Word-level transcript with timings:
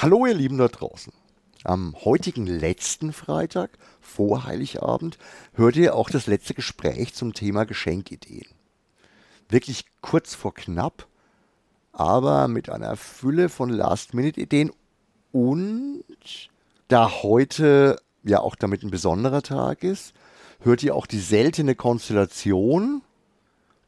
Hallo 0.00 0.26
ihr 0.26 0.34
Lieben 0.34 0.58
da 0.58 0.68
draußen. 0.68 1.12
Am 1.64 1.96
heutigen 2.04 2.46
letzten 2.46 3.12
Freitag 3.12 3.70
vor 4.00 4.44
Heiligabend 4.44 5.18
hört 5.54 5.74
ihr 5.74 5.96
auch 5.96 6.08
das 6.08 6.28
letzte 6.28 6.54
Gespräch 6.54 7.14
zum 7.14 7.34
Thema 7.34 7.64
Geschenkideen. 7.64 8.46
Wirklich 9.48 9.86
kurz 10.00 10.36
vor 10.36 10.54
knapp, 10.54 11.08
aber 11.90 12.46
mit 12.46 12.70
einer 12.70 12.94
Fülle 12.94 13.48
von 13.48 13.70
Last-Minute-Ideen 13.70 14.70
und 15.32 16.04
da 16.86 17.10
heute 17.24 17.96
ja 18.22 18.38
auch 18.38 18.54
damit 18.54 18.84
ein 18.84 18.92
besonderer 18.92 19.42
Tag 19.42 19.82
ist, 19.82 20.14
hört 20.60 20.84
ihr 20.84 20.94
auch 20.94 21.06
die 21.06 21.18
seltene 21.18 21.74
Konstellation 21.74 23.02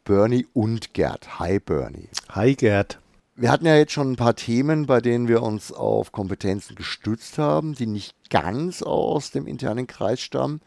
Bernie 0.02 0.48
und 0.54 0.92
Gerd. 0.92 1.38
Hi 1.38 1.60
Bernie. 1.60 2.08
Hi 2.30 2.56
Gerd. 2.56 2.98
Wir 3.40 3.50
hatten 3.50 3.64
ja 3.64 3.74
jetzt 3.74 3.92
schon 3.92 4.12
ein 4.12 4.16
paar 4.16 4.36
Themen, 4.36 4.84
bei 4.84 5.00
denen 5.00 5.26
wir 5.26 5.42
uns 5.42 5.72
auf 5.72 6.12
Kompetenzen 6.12 6.74
gestützt 6.74 7.38
haben, 7.38 7.74
die 7.74 7.86
nicht 7.86 8.14
ganz 8.28 8.82
aus 8.82 9.30
dem 9.30 9.46
internen 9.46 9.86
Kreis 9.86 10.20
stammen. 10.20 10.60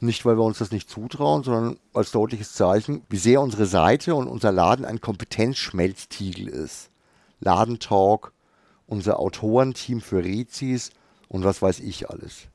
Nicht, 0.00 0.26
weil 0.26 0.36
wir 0.36 0.44
uns 0.44 0.58
das 0.58 0.70
nicht 0.70 0.90
zutrauen, 0.90 1.44
sondern 1.44 1.78
als 1.94 2.10
deutliches 2.10 2.52
Zeichen, 2.52 3.00
wie 3.08 3.16
sehr 3.16 3.40
unsere 3.40 3.64
Seite 3.64 4.14
und 4.14 4.28
unser 4.28 4.52
Laden 4.52 4.84
ein 4.84 5.00
Kompetenzschmelztiegel 5.00 6.48
ist. 6.48 6.90
Ladentalk, 7.38 8.34
unser 8.86 9.18
Autorenteam 9.18 10.02
für 10.02 10.22
Rezis 10.22 10.90
und 11.28 11.42
was 11.44 11.62
weiß 11.62 11.80
ich 11.80 12.10
alles. 12.10 12.48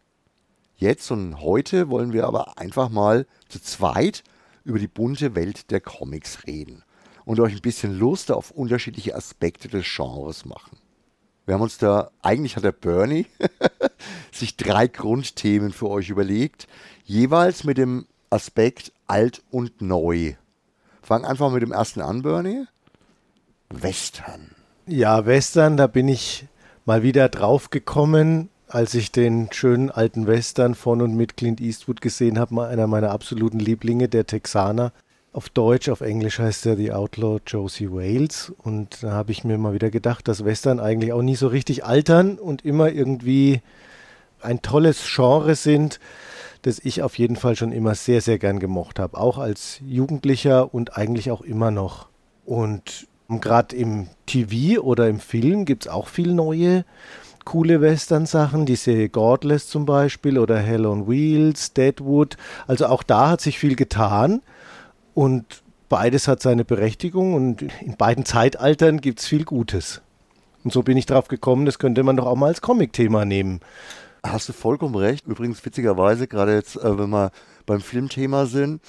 Jetzt 0.77 1.09
und 1.09 1.41
heute 1.41 1.89
wollen 1.89 2.13
wir 2.13 2.27
aber 2.27 2.59
einfach 2.59 2.89
mal 2.89 3.25
zu 3.49 3.59
zweit 3.59 4.23
über 4.63 4.77
die 4.77 4.87
bunte 4.87 5.33
Welt 5.33 5.71
der 5.71 5.81
Comics 5.81 6.45
reden 6.45 6.84
und 7.25 7.39
euch 7.39 7.53
ein 7.53 7.61
bisschen 7.61 7.97
Lust 7.97 8.31
auf 8.31 8.51
unterschiedliche 8.51 9.15
Aspekte 9.15 9.67
des 9.67 9.85
Genres 9.85 10.45
machen. 10.45 10.77
Wir 11.45 11.55
haben 11.55 11.61
uns 11.61 11.77
da, 11.77 12.11
eigentlich 12.21 12.55
hat 12.55 12.63
der 12.63 12.71
Bernie 12.71 13.27
sich 14.31 14.57
drei 14.57 14.87
Grundthemen 14.87 15.71
für 15.71 15.89
euch 15.89 16.09
überlegt, 16.09 16.67
jeweils 17.03 17.63
mit 17.63 17.77
dem 17.77 18.07
Aspekt 18.29 18.91
alt 19.05 19.43
und 19.51 19.81
neu. 19.81 20.33
Fang 21.01 21.23
einfach 21.23 21.51
mit 21.51 21.61
dem 21.61 21.71
ersten 21.71 22.01
an, 22.01 22.23
Bernie. 22.23 22.65
Western. 23.69 24.51
Ja, 24.87 25.25
Western, 25.25 25.77
da 25.77 25.87
bin 25.87 26.07
ich 26.07 26.47
mal 26.85 27.03
wieder 27.03 27.29
drauf 27.29 27.69
gekommen, 27.69 28.49
als 28.67 28.95
ich 28.95 29.11
den 29.11 29.51
schönen 29.51 29.91
alten 29.91 30.25
Western 30.25 30.73
von 30.73 31.01
und 31.01 31.15
mit 31.15 31.37
Clint 31.37 31.61
Eastwood 31.61 32.01
gesehen 32.01 32.39
habe, 32.39 32.67
einer 32.67 32.87
meiner 32.87 33.11
absoluten 33.11 33.59
Lieblinge, 33.59 34.09
der 34.09 34.25
Texaner 34.25 34.91
auf 35.35 35.49
Deutsch, 35.49 35.89
auf 35.89 35.99
Englisch 35.99 36.39
heißt 36.39 36.65
er 36.65 36.77
The 36.77 36.93
Outlaw 36.93 37.39
Josie 37.45 37.91
Wales. 37.91 38.53
Und 38.57 39.03
da 39.03 39.11
habe 39.11 39.33
ich 39.33 39.43
mir 39.43 39.57
mal 39.57 39.73
wieder 39.73 39.89
gedacht, 39.89 40.29
dass 40.29 40.45
Western 40.45 40.79
eigentlich 40.79 41.11
auch 41.11 41.21
nie 41.21 41.35
so 41.35 41.47
richtig 41.47 41.83
altern 41.83 42.39
und 42.39 42.63
immer 42.63 42.89
irgendwie 42.89 43.61
ein 44.41 44.61
tolles 44.61 45.03
Genre 45.13 45.55
sind, 45.55 45.99
das 46.61 46.79
ich 46.79 47.03
auf 47.03 47.17
jeden 47.17 47.35
Fall 47.35 47.57
schon 47.57 47.73
immer 47.73 47.95
sehr, 47.95 48.21
sehr 48.21 48.39
gern 48.39 48.59
gemocht 48.59 48.97
habe. 48.97 49.17
Auch 49.17 49.37
als 49.37 49.81
Jugendlicher 49.85 50.73
und 50.73 50.97
eigentlich 50.97 51.31
auch 51.31 51.41
immer 51.41 51.69
noch. 51.69 52.07
Und 52.45 53.05
gerade 53.27 53.75
im 53.75 54.07
TV 54.27 54.81
oder 54.81 55.09
im 55.09 55.19
Film 55.19 55.65
gibt 55.65 55.85
es 55.85 55.91
auch 55.91 56.07
viel 56.07 56.33
neue 56.33 56.85
coole 57.43 57.81
Western-Sachen, 57.81 58.65
die 58.65 58.77
Serie 58.77 59.09
Godless 59.09 59.67
zum 59.67 59.85
Beispiel 59.85 60.39
oder 60.39 60.57
Hell 60.57 60.85
on 60.85 61.09
Wheels, 61.09 61.73
Deadwood. 61.73 62.37
Also 62.67 62.87
auch 62.87 63.03
da 63.03 63.29
hat 63.31 63.41
sich 63.41 63.59
viel 63.59 63.75
getan. 63.75 64.41
Und 65.15 65.63
beides 65.89 66.27
hat 66.27 66.41
seine 66.41 66.65
Berechtigung 66.65 67.33
und 67.33 67.63
in 67.81 67.97
beiden 67.97 68.25
Zeitaltern 68.25 69.01
gibt 69.01 69.21
es 69.21 69.25
viel 69.25 69.45
Gutes. 69.45 70.01
Und 70.63 70.73
so 70.73 70.83
bin 70.83 70.97
ich 70.97 71.05
drauf 71.05 71.29
gekommen, 71.29 71.65
das 71.65 71.79
könnte 71.79 72.03
man 72.03 72.17
doch 72.17 72.25
auch 72.27 72.35
mal 72.35 72.47
als 72.47 72.61
Comic-Thema 72.61 73.23
nehmen. 73.25 73.61
Hast 74.23 74.49
du 74.49 74.53
vollkommen 74.53 74.95
recht. 74.95 75.25
Übrigens, 75.25 75.63
witzigerweise, 75.65 76.27
gerade 76.27 76.55
jetzt, 76.55 76.75
äh, 76.75 76.97
wenn 76.97 77.11
wir 77.11 77.31
beim 77.65 77.79
Filmthema 77.79 78.45
sind, 78.45 78.81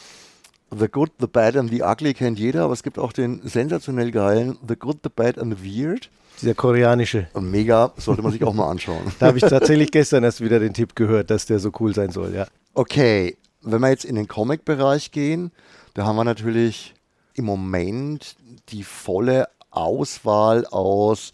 The 0.77 0.89
Good, 0.89 1.13
The 1.21 1.27
Bad 1.27 1.57
and 1.57 1.71
The 1.71 1.83
Ugly 1.83 2.15
kennt 2.15 2.39
jeder, 2.39 2.65
aber 2.65 2.73
es 2.73 2.83
gibt 2.83 2.99
auch 2.99 3.13
den 3.13 3.41
sensationell 3.45 4.11
geilen 4.11 4.59
The 4.67 4.75
Good, 4.75 4.99
The 5.05 5.11
Bad 5.15 5.39
and 5.39 5.57
The 5.57 5.65
Weird. 5.65 6.11
Dieser 6.43 6.55
koreanische. 6.55 7.29
Mega, 7.39 7.93
sollte 7.97 8.23
man 8.23 8.33
sich 8.33 8.43
auch 8.43 8.53
mal 8.53 8.69
anschauen. 8.69 9.03
da 9.21 9.27
habe 9.27 9.39
ich 9.39 9.45
tatsächlich 9.45 9.91
gestern 9.93 10.25
erst 10.25 10.41
wieder 10.41 10.59
den 10.59 10.75
Tipp 10.75 10.97
gehört, 10.97 11.31
dass 11.31 11.47
der 11.47 11.61
so 11.61 11.71
cool 11.79 11.95
sein 11.95 12.11
soll, 12.11 12.35
ja. 12.35 12.47
Okay, 12.75 13.37
wenn 13.63 13.81
wir 13.81 13.91
jetzt 13.91 14.05
in 14.05 14.17
den 14.17 14.29
Comic-Bereich 14.29 15.13
gehen, 15.13 15.53
da 15.97 16.05
haben 16.05 16.17
wir 16.17 16.25
natürlich 16.25 16.93
im 17.33 17.47
Moment 17.47 18.37
die 18.69 18.85
volle 18.85 19.49
Auswahl 19.71 20.67
aus 20.67 21.33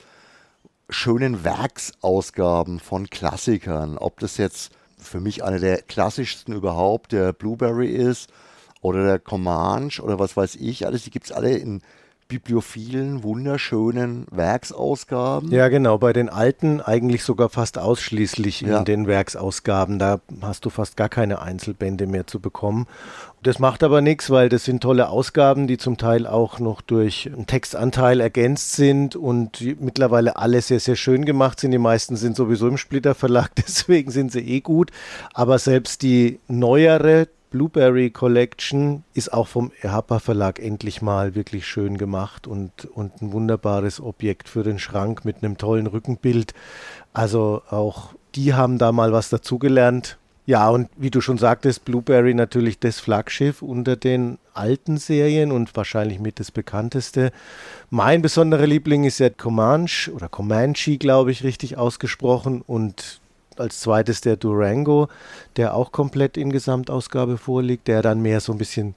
schönen 0.88 1.42
Werksausgaben 1.42 2.78
von 2.78 3.10
Klassikern. 3.10 3.98
Ob 3.98 4.20
das 4.20 4.36
jetzt 4.36 4.70
für 4.98 5.18
mich 5.18 5.42
eine 5.42 5.58
der 5.58 5.82
klassischsten 5.82 6.54
überhaupt, 6.54 7.10
der 7.10 7.32
Blueberry 7.32 7.88
ist 7.88 8.30
oder 8.82 9.02
der 9.04 9.18
Comanche 9.18 10.00
oder 10.00 10.20
was 10.20 10.36
weiß 10.36 10.54
ich, 10.54 10.86
alles, 10.86 11.02
die 11.02 11.10
gibt 11.10 11.26
es 11.26 11.32
alle 11.32 11.56
in 11.56 11.82
bibliophilen, 12.32 13.22
wunderschönen 13.22 14.26
Werksausgaben. 14.30 15.50
Ja, 15.50 15.68
genau. 15.68 15.98
Bei 15.98 16.14
den 16.14 16.30
alten 16.30 16.80
eigentlich 16.80 17.24
sogar 17.24 17.50
fast 17.50 17.76
ausschließlich 17.76 18.62
ja. 18.62 18.78
in 18.78 18.86
den 18.86 19.06
Werksausgaben. 19.06 19.98
Da 19.98 20.20
hast 20.40 20.64
du 20.64 20.70
fast 20.70 20.96
gar 20.96 21.10
keine 21.10 21.42
Einzelbände 21.42 22.06
mehr 22.06 22.26
zu 22.26 22.40
bekommen. 22.40 22.86
Das 23.42 23.58
macht 23.58 23.82
aber 23.82 24.00
nichts, 24.00 24.30
weil 24.30 24.48
das 24.48 24.64
sind 24.64 24.82
tolle 24.82 25.10
Ausgaben, 25.10 25.66
die 25.66 25.76
zum 25.76 25.98
Teil 25.98 26.26
auch 26.26 26.58
noch 26.58 26.80
durch 26.80 27.26
einen 27.30 27.46
Textanteil 27.46 28.20
ergänzt 28.20 28.72
sind 28.76 29.14
und 29.14 29.60
mittlerweile 29.80 30.36
alle 30.36 30.62
sehr, 30.62 30.80
sehr 30.80 30.96
schön 30.96 31.26
gemacht 31.26 31.60
sind. 31.60 31.72
Die 31.72 31.78
meisten 31.78 32.16
sind 32.16 32.34
sowieso 32.34 32.66
im 32.66 32.78
Splitter 32.78 33.14
Verlag, 33.14 33.50
deswegen 33.56 34.10
sind 34.10 34.32
sie 34.32 34.40
eh 34.40 34.60
gut. 34.60 34.90
Aber 35.34 35.58
selbst 35.58 36.00
die 36.00 36.38
neuere 36.48 37.28
Blueberry 37.52 38.10
Collection 38.10 39.04
ist 39.12 39.32
auch 39.32 39.46
vom 39.46 39.70
Erhapa 39.82 40.18
Verlag 40.18 40.58
endlich 40.58 41.02
mal 41.02 41.34
wirklich 41.34 41.66
schön 41.66 41.98
gemacht 41.98 42.46
und, 42.46 42.86
und 42.86 43.20
ein 43.20 43.32
wunderbares 43.32 44.00
Objekt 44.00 44.48
für 44.48 44.62
den 44.62 44.78
Schrank 44.78 45.24
mit 45.26 45.42
einem 45.42 45.58
tollen 45.58 45.86
Rückenbild. 45.86 46.54
Also 47.12 47.62
auch 47.68 48.14
die 48.34 48.54
haben 48.54 48.78
da 48.78 48.90
mal 48.90 49.12
was 49.12 49.28
dazugelernt. 49.28 50.18
Ja, 50.44 50.70
und 50.70 50.88
wie 50.96 51.10
du 51.10 51.20
schon 51.20 51.38
sagtest, 51.38 51.84
Blueberry 51.84 52.34
natürlich 52.34 52.80
das 52.80 52.98
Flaggschiff 52.98 53.62
unter 53.62 53.94
den 53.94 54.38
alten 54.54 54.96
Serien 54.96 55.52
und 55.52 55.76
wahrscheinlich 55.76 56.18
mit 56.18 56.40
das 56.40 56.50
bekannteste. 56.50 57.30
Mein 57.90 58.22
besonderer 58.22 58.66
Liebling 58.66 59.04
ist 59.04 59.20
ja 59.20 59.30
Comanche 59.30 60.10
oder 60.12 60.28
Comanche, 60.28 60.98
glaube 60.98 61.30
ich, 61.30 61.44
richtig 61.44 61.76
ausgesprochen. 61.76 62.62
Und 62.66 63.20
als 63.58 63.80
zweites 63.80 64.20
der 64.20 64.36
Durango, 64.36 65.08
der 65.56 65.74
auch 65.74 65.92
komplett 65.92 66.36
in 66.36 66.50
Gesamtausgabe 66.50 67.38
vorliegt, 67.38 67.88
der 67.88 68.02
dann 68.02 68.20
mehr 68.20 68.40
so 68.40 68.52
ein 68.52 68.58
bisschen 68.58 68.94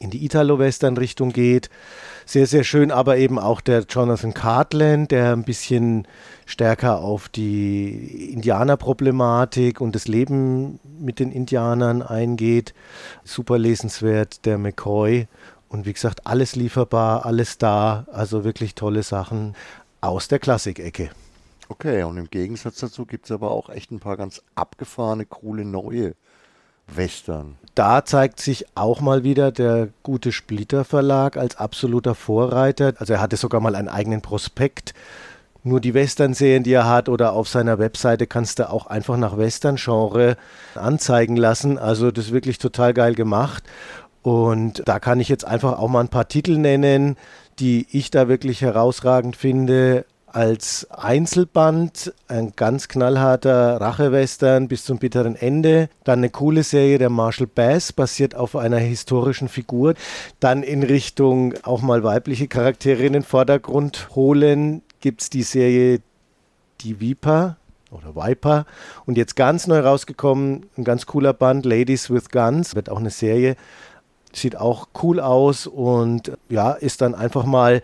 in 0.00 0.10
die 0.10 0.24
Italo-Western-Richtung 0.24 1.32
geht. 1.32 1.70
Sehr, 2.24 2.46
sehr 2.46 2.62
schön, 2.62 2.90
aber 2.90 3.16
eben 3.16 3.38
auch 3.38 3.60
der 3.60 3.80
Jonathan 3.88 4.34
Cartland, 4.34 5.10
der 5.10 5.32
ein 5.32 5.44
bisschen 5.44 6.06
stärker 6.46 7.00
auf 7.00 7.28
die 7.28 8.32
Indianerproblematik 8.32 9.80
und 9.80 9.94
das 9.94 10.06
Leben 10.06 10.78
mit 11.00 11.18
den 11.18 11.32
Indianern 11.32 12.02
eingeht. 12.02 12.74
Super 13.24 13.58
lesenswert, 13.58 14.44
der 14.44 14.58
McCoy. 14.58 15.26
Und 15.68 15.84
wie 15.84 15.92
gesagt, 15.92 16.26
alles 16.26 16.54
lieferbar, 16.54 17.26
alles 17.26 17.58
da. 17.58 18.06
Also 18.12 18.44
wirklich 18.44 18.74
tolle 18.74 19.02
Sachen 19.02 19.54
aus 20.00 20.28
der 20.28 20.38
Klassikecke. 20.38 21.10
Okay, 21.68 22.02
und 22.02 22.16
im 22.16 22.30
Gegensatz 22.30 22.78
dazu 22.80 23.04
gibt 23.04 23.26
es 23.26 23.30
aber 23.30 23.50
auch 23.50 23.68
echt 23.68 23.90
ein 23.90 24.00
paar 24.00 24.16
ganz 24.16 24.42
abgefahrene, 24.54 25.26
coole 25.26 25.64
neue 25.64 26.14
Western. 26.86 27.56
Da 27.74 28.04
zeigt 28.04 28.40
sich 28.40 28.64
auch 28.74 29.00
mal 29.00 29.22
wieder 29.22 29.52
der 29.52 29.88
gute 30.02 30.32
Splitter 30.32 30.84
Verlag 30.84 31.36
als 31.36 31.56
absoluter 31.56 32.14
Vorreiter. 32.14 32.94
Also 32.96 33.12
er 33.12 33.20
hatte 33.20 33.36
sogar 33.36 33.60
mal 33.60 33.74
einen 33.74 33.88
eigenen 33.88 34.22
Prospekt. 34.22 34.94
Nur 35.62 35.80
die 35.80 35.92
Western-Serien, 35.92 36.62
die 36.62 36.72
er 36.72 36.88
hat, 36.88 37.10
oder 37.10 37.34
auf 37.34 37.48
seiner 37.48 37.78
Webseite 37.78 38.26
kannst 38.26 38.58
du 38.58 38.70
auch 38.70 38.86
einfach 38.86 39.18
nach 39.18 39.36
Western-Genre 39.36 40.36
anzeigen 40.74 41.36
lassen. 41.36 41.78
Also 41.78 42.10
das 42.10 42.26
ist 42.26 42.32
wirklich 42.32 42.58
total 42.58 42.94
geil 42.94 43.14
gemacht. 43.14 43.64
Und 44.22 44.82
da 44.86 44.98
kann 44.98 45.20
ich 45.20 45.28
jetzt 45.28 45.44
einfach 45.44 45.78
auch 45.78 45.88
mal 45.88 46.00
ein 46.00 46.08
paar 46.08 46.28
Titel 46.28 46.56
nennen, 46.56 47.16
die 47.58 47.86
ich 47.90 48.10
da 48.10 48.28
wirklich 48.28 48.62
herausragend 48.62 49.36
finde 49.36 50.06
als 50.32 50.86
Einzelband 50.90 52.12
ein 52.28 52.52
ganz 52.54 52.88
knallharter 52.88 53.80
Rachewestern 53.80 54.68
bis 54.68 54.84
zum 54.84 54.98
bitteren 54.98 55.36
Ende. 55.36 55.88
Dann 56.04 56.20
eine 56.20 56.30
coole 56.30 56.62
Serie 56.62 56.98
der 56.98 57.10
Marshall 57.10 57.46
Bass, 57.46 57.92
basiert 57.92 58.34
auf 58.34 58.56
einer 58.56 58.78
historischen 58.78 59.48
Figur. 59.48 59.94
Dann 60.40 60.62
in 60.62 60.82
Richtung 60.82 61.54
auch 61.62 61.82
mal 61.82 62.04
weibliche 62.04 62.48
Charaktere 62.48 63.04
in 63.04 63.14
den 63.14 63.22
Vordergrund 63.22 64.08
holen, 64.14 64.82
gibt 65.00 65.22
es 65.22 65.30
die 65.30 65.42
Serie 65.42 66.00
Die 66.80 67.00
Viper 67.00 67.56
oder 67.90 68.14
Viper. 68.14 68.66
Und 69.06 69.16
jetzt 69.16 69.36
ganz 69.36 69.66
neu 69.66 69.80
rausgekommen, 69.80 70.66
ein 70.76 70.84
ganz 70.84 71.06
cooler 71.06 71.32
Band, 71.32 71.64
Ladies 71.64 72.10
with 72.10 72.28
Guns, 72.30 72.74
wird 72.74 72.90
auch 72.90 72.98
eine 72.98 73.10
Serie. 73.10 73.56
Sieht 74.32 74.56
auch 74.56 74.88
cool 75.02 75.20
aus 75.20 75.66
und 75.66 76.32
ja, 76.50 76.72
ist 76.72 77.00
dann 77.00 77.14
einfach 77.14 77.44
mal 77.44 77.82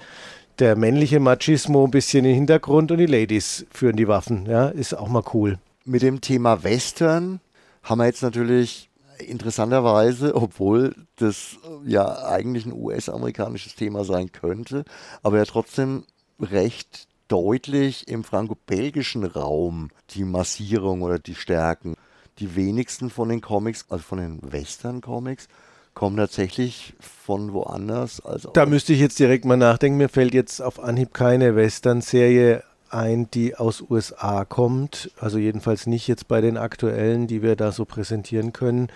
der 0.58 0.76
männliche 0.76 1.20
Machismo 1.20 1.84
ein 1.84 1.90
bisschen 1.90 2.24
im 2.24 2.34
Hintergrund 2.34 2.92
und 2.92 2.98
die 2.98 3.06
Ladies 3.06 3.66
führen 3.70 3.96
die 3.96 4.08
Waffen. 4.08 4.46
Ja, 4.46 4.68
ist 4.68 4.94
auch 4.94 5.08
mal 5.08 5.24
cool. 5.32 5.58
Mit 5.84 6.02
dem 6.02 6.20
Thema 6.20 6.62
Western 6.62 7.40
haben 7.82 7.98
wir 7.98 8.06
jetzt 8.06 8.22
natürlich 8.22 8.88
interessanterweise, 9.18 10.34
obwohl 10.34 10.94
das 11.16 11.56
ja 11.84 12.26
eigentlich 12.26 12.66
ein 12.66 12.72
US-amerikanisches 12.72 13.74
Thema 13.74 14.04
sein 14.04 14.32
könnte, 14.32 14.84
aber 15.22 15.38
ja 15.38 15.44
trotzdem 15.44 16.04
recht 16.40 17.06
deutlich 17.28 18.08
im 18.08 18.24
franco-belgischen 18.24 19.24
Raum 19.24 19.90
die 20.10 20.24
Massierung 20.24 21.02
oder 21.02 21.18
die 21.18 21.34
Stärken. 21.34 21.94
Die 22.40 22.56
wenigsten 22.56 23.10
von 23.10 23.28
den 23.28 23.40
Comics, 23.40 23.86
also 23.88 24.02
von 24.02 24.18
den 24.18 24.40
Western-Comics, 24.42 25.48
kommen 25.94 26.16
tatsächlich 26.16 26.94
von 27.00 27.52
woanders. 27.52 28.20
Also 28.20 28.50
da 28.50 28.66
müsste 28.66 28.92
ich 28.92 29.00
jetzt 29.00 29.18
direkt 29.18 29.44
mal 29.44 29.56
nachdenken. 29.56 29.98
Mir 29.98 30.08
fällt 30.08 30.34
jetzt 30.34 30.60
auf 30.60 30.82
Anhieb 30.82 31.14
keine 31.14 31.56
Western-Serie 31.56 32.62
ein, 32.90 33.28
die 33.30 33.56
aus 33.56 33.82
USA 33.88 34.44
kommt. 34.44 35.10
Also 35.18 35.38
jedenfalls 35.38 35.86
nicht 35.86 36.06
jetzt 36.08 36.28
bei 36.28 36.40
den 36.40 36.56
aktuellen, 36.56 37.26
die 37.26 37.42
wir 37.42 37.56
da 37.56 37.72
so 37.72 37.84
präsentieren 37.84 38.52
können. 38.52 38.88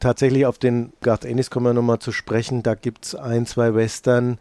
Tatsächlich 0.00 0.46
auf 0.46 0.58
den 0.58 0.92
Garth 1.00 1.24
Ennis 1.24 1.50
kommen 1.50 1.66
wir 1.66 1.74
nochmal 1.74 2.00
zu 2.00 2.12
sprechen. 2.12 2.62
Da 2.62 2.74
gibt 2.74 3.06
es 3.06 3.14
ein, 3.14 3.46
zwei 3.46 3.74
Western, 3.74 4.38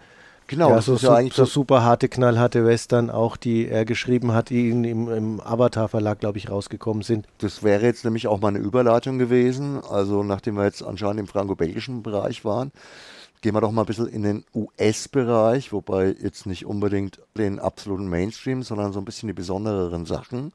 Genau, 0.51 0.71
ja, 0.71 0.81
so, 0.81 0.97
ja 0.97 1.21
so, 1.31 1.45
super 1.45 1.81
harte, 1.85 2.09
knallharte 2.09 2.65
Western 2.65 3.09
auch, 3.09 3.37
die 3.37 3.69
er 3.69 3.85
geschrieben 3.85 4.33
hat, 4.33 4.49
die 4.49 4.69
im, 4.69 4.83
im 4.83 5.39
Avatar-Verlag, 5.39 6.19
glaube 6.19 6.39
ich, 6.39 6.49
rausgekommen 6.49 7.03
sind. 7.03 7.25
Das 7.37 7.63
wäre 7.63 7.85
jetzt 7.85 8.03
nämlich 8.03 8.27
auch 8.27 8.41
mal 8.41 8.49
eine 8.49 8.59
Überleitung 8.59 9.17
gewesen. 9.17 9.81
Also 9.81 10.23
nachdem 10.23 10.55
wir 10.55 10.65
jetzt 10.65 10.83
anscheinend 10.83 11.21
im 11.21 11.27
franco-belgischen 11.27 12.03
Bereich 12.03 12.43
waren, 12.43 12.73
gehen 13.39 13.55
wir 13.55 13.61
doch 13.61 13.71
mal 13.71 13.83
ein 13.83 13.85
bisschen 13.85 14.07
in 14.07 14.23
den 14.23 14.43
US-Bereich, 14.53 15.71
wobei 15.71 16.13
jetzt 16.21 16.45
nicht 16.45 16.65
unbedingt 16.65 17.21
den 17.37 17.57
absoluten 17.57 18.09
Mainstream, 18.09 18.61
sondern 18.61 18.91
so 18.91 18.99
ein 18.99 19.05
bisschen 19.05 19.27
die 19.27 19.33
besondereren 19.33 20.05
Sachen. 20.05 20.51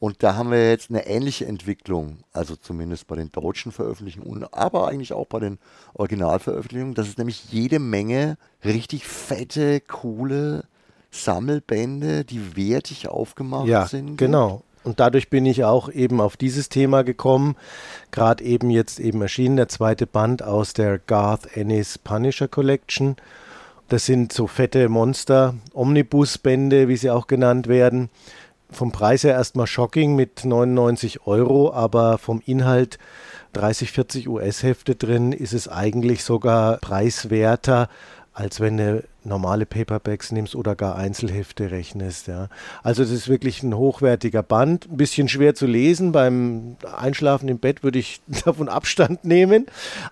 Und 0.00 0.22
da 0.22 0.36
haben 0.36 0.52
wir 0.52 0.70
jetzt 0.70 0.90
eine 0.90 1.06
ähnliche 1.06 1.46
Entwicklung, 1.46 2.18
also 2.32 2.54
zumindest 2.54 3.08
bei 3.08 3.16
den 3.16 3.32
deutschen 3.32 3.72
Veröffentlichungen, 3.72 4.44
aber 4.52 4.86
eigentlich 4.86 5.12
auch 5.12 5.26
bei 5.26 5.40
den 5.40 5.58
Originalveröffentlichungen, 5.94 6.94
dass 6.94 7.08
es 7.08 7.18
nämlich 7.18 7.50
jede 7.50 7.80
Menge 7.80 8.36
richtig 8.64 9.06
fette, 9.06 9.80
coole 9.80 10.64
Sammelbände, 11.10 12.24
die 12.24 12.56
wertig 12.56 13.08
aufgemacht 13.08 13.66
ja, 13.66 13.86
sind. 13.86 14.16
Genau. 14.16 14.62
Und 14.84 15.00
dadurch 15.00 15.30
bin 15.30 15.44
ich 15.46 15.64
auch 15.64 15.90
eben 15.90 16.20
auf 16.20 16.36
dieses 16.36 16.68
Thema 16.68 17.02
gekommen. 17.02 17.56
Gerade 18.12 18.44
eben 18.44 18.70
jetzt 18.70 19.00
eben 19.00 19.20
erschienen 19.20 19.56
der 19.56 19.68
zweite 19.68 20.06
Band 20.06 20.44
aus 20.44 20.74
der 20.74 20.98
Garth 20.98 21.56
Ennis 21.56 21.98
Punisher 21.98 22.46
Collection. 22.46 23.16
Das 23.88 24.06
sind 24.06 24.32
so 24.32 24.46
fette 24.46 24.88
Monster, 24.88 25.54
Omnibus-Bände, 25.72 26.88
wie 26.88 26.96
sie 26.96 27.10
auch 27.10 27.26
genannt 27.26 27.66
werden 27.66 28.10
vom 28.70 28.92
Preis 28.92 29.24
her 29.24 29.32
erstmal 29.32 29.66
shocking 29.66 30.14
mit 30.14 30.44
99 30.44 31.26
Euro, 31.26 31.72
aber 31.72 32.18
vom 32.18 32.42
Inhalt 32.44 32.98
30, 33.54 33.92
40 33.92 34.28
US-Hefte 34.28 34.94
drin 34.94 35.32
ist 35.32 35.54
es 35.54 35.68
eigentlich 35.68 36.22
sogar 36.22 36.76
preiswerter, 36.78 37.88
als 38.34 38.60
wenn 38.60 38.76
du 38.76 39.04
normale 39.24 39.66
Paperbacks 39.66 40.32
nimmst 40.32 40.54
oder 40.54 40.74
gar 40.76 40.96
Einzelhefte 40.96 41.70
rechnest. 41.70 42.28
Ja. 42.28 42.48
Also 42.82 43.02
das 43.02 43.10
ist 43.10 43.28
wirklich 43.28 43.62
ein 43.62 43.76
hochwertiger 43.76 44.42
Band. 44.42 44.88
Ein 44.90 44.96
bisschen 44.96 45.28
schwer 45.28 45.54
zu 45.54 45.66
lesen. 45.66 46.12
Beim 46.12 46.76
Einschlafen 46.96 47.48
im 47.48 47.58
Bett 47.58 47.82
würde 47.82 47.98
ich 47.98 48.20
davon 48.44 48.68
Abstand 48.68 49.24
nehmen. 49.24 49.66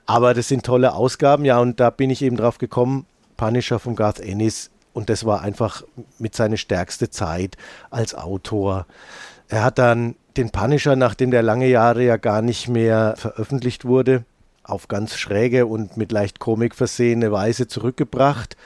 Aber 0.07 0.35
das 0.35 0.49
sind 0.49 0.67
tolle 0.67 0.95
Ausgaben. 0.95 1.45
Ja, 1.45 1.59
und 1.61 1.79
da 1.79 1.91
bin 1.91 2.11
ich 2.11 2.23
eben 2.23 2.37
drauf 2.37 2.59
gekommen. 2.59 3.07
Punisher 3.37 3.79
von 3.79 3.95
Garth 3.97 4.21
Ennis 4.21 4.71
und 4.97 5.11
das 5.11 5.27
war 5.27 5.43
einfach 5.43 5.83
mit 6.19 6.35
seiner 6.35 6.57
stärkste 6.57 7.11
Zeit 7.11 7.59
als 7.91 8.15
Autor. 8.15 8.87
Er 9.47 9.63
hat 9.63 9.79
dann 9.79 10.15
den 10.39 10.49
Punisher, 10.49 10.97
nachdem 10.97 11.31
der 11.31 11.43
lange 11.43 11.69
Jahre 11.69 12.03
ja 12.03 12.17
gar 12.17 12.41
nicht 12.41 12.67
mehr 12.69 13.13
veröffentlicht 13.19 13.85
wurde, 13.85 14.25
auf 14.65 14.89
ganz 14.89 15.19
schräge 15.19 15.67
und 15.67 15.99
mit 15.99 16.13
leicht 16.13 16.41
Komik 16.41 16.75
versehene 16.75 17.31
Weise 17.31 17.69
zurückgebracht 17.69 18.57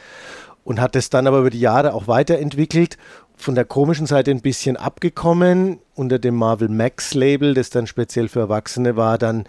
und 0.62 0.80
hat 0.80 0.94
es 0.94 1.10
dann 1.10 1.26
aber 1.26 1.40
über 1.40 1.50
die 1.50 1.58
Jahre 1.58 1.94
auch 1.94 2.06
weiterentwickelt. 2.06 2.96
Von 3.34 3.56
der 3.56 3.64
komischen 3.64 4.06
Seite 4.06 4.30
ein 4.30 4.40
bisschen 4.40 4.76
abgekommen, 4.76 5.80
unter 5.96 6.20
dem 6.20 6.36
Marvel 6.36 6.68
Max 6.68 7.12
Label, 7.12 7.54
das 7.54 7.70
dann 7.70 7.88
speziell 7.88 8.28
für 8.28 8.38
Erwachsene 8.38 8.94
war, 8.94 9.18
dann 9.18 9.46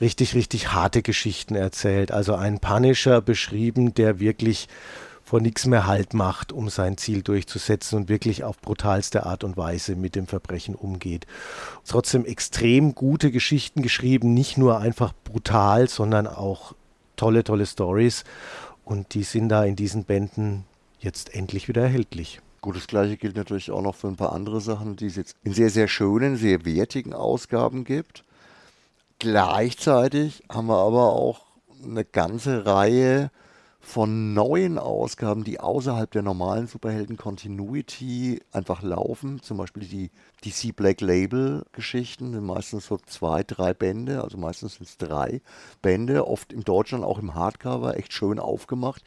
richtig, 0.00 0.34
richtig 0.34 0.72
harte 0.72 1.02
Geschichten 1.02 1.54
erzählt. 1.54 2.10
Also 2.10 2.34
ein 2.34 2.58
Punisher 2.58 3.20
beschrieben, 3.20 3.94
der 3.94 4.18
wirklich 4.18 4.66
vor 5.24 5.40
nichts 5.40 5.66
mehr 5.66 5.86
Halt 5.86 6.12
macht, 6.12 6.52
um 6.52 6.68
sein 6.68 6.98
Ziel 6.98 7.22
durchzusetzen 7.22 7.96
und 7.96 8.08
wirklich 8.08 8.44
auf 8.44 8.60
brutalste 8.60 9.24
Art 9.24 9.42
und 9.42 9.56
Weise 9.56 9.96
mit 9.96 10.14
dem 10.14 10.26
Verbrechen 10.26 10.74
umgeht. 10.74 11.26
Trotzdem 11.86 12.26
extrem 12.26 12.94
gute 12.94 13.30
Geschichten 13.30 13.82
geschrieben, 13.82 14.34
nicht 14.34 14.58
nur 14.58 14.78
einfach 14.78 15.14
brutal, 15.24 15.88
sondern 15.88 16.26
auch 16.26 16.74
tolle, 17.16 17.42
tolle 17.42 17.66
Stories. 17.66 18.24
Und 18.84 19.14
die 19.14 19.22
sind 19.22 19.48
da 19.48 19.64
in 19.64 19.76
diesen 19.76 20.04
Bänden 20.04 20.64
jetzt 21.00 21.34
endlich 21.34 21.68
wieder 21.68 21.82
erhältlich. 21.82 22.40
Gut, 22.60 22.76
das 22.76 22.86
gleiche 22.86 23.16
gilt 23.16 23.36
natürlich 23.36 23.70
auch 23.70 23.82
noch 23.82 23.94
für 23.94 24.08
ein 24.08 24.16
paar 24.16 24.32
andere 24.32 24.60
Sachen, 24.60 24.96
die 24.96 25.06
es 25.06 25.16
jetzt 25.16 25.36
in 25.42 25.54
sehr, 25.54 25.70
sehr 25.70 25.88
schönen, 25.88 26.36
sehr 26.36 26.64
wertigen 26.64 27.14
Ausgaben 27.14 27.84
gibt. 27.84 28.24
Gleichzeitig 29.18 30.42
haben 30.50 30.66
wir 30.66 30.78
aber 30.78 31.12
auch 31.12 31.42
eine 31.82 32.04
ganze 32.04 32.66
Reihe 32.66 33.30
von 33.84 34.32
neuen 34.32 34.78
Ausgaben, 34.78 35.44
die 35.44 35.60
außerhalb 35.60 36.10
der 36.10 36.22
normalen 36.22 36.66
Superhelden-Continuity 36.66 38.40
einfach 38.50 38.82
laufen. 38.82 39.42
Zum 39.42 39.58
Beispiel 39.58 39.84
die 39.84 40.10
DC 40.42 40.74
Black 40.74 41.02
Label-Geschichten 41.02 42.32
sind 42.32 42.46
meistens 42.46 42.86
so 42.86 42.96
zwei, 42.96 43.42
drei 43.42 43.74
Bände, 43.74 44.24
also 44.24 44.38
meistens 44.38 44.76
sind 44.76 44.88
es 44.88 44.96
drei 44.96 45.42
Bände, 45.82 46.26
oft 46.26 46.52
im 46.52 46.64
Deutschland 46.64 47.04
auch 47.04 47.18
im 47.18 47.34
Hardcover, 47.34 47.96
echt 47.98 48.14
schön 48.14 48.38
aufgemacht. 48.38 49.04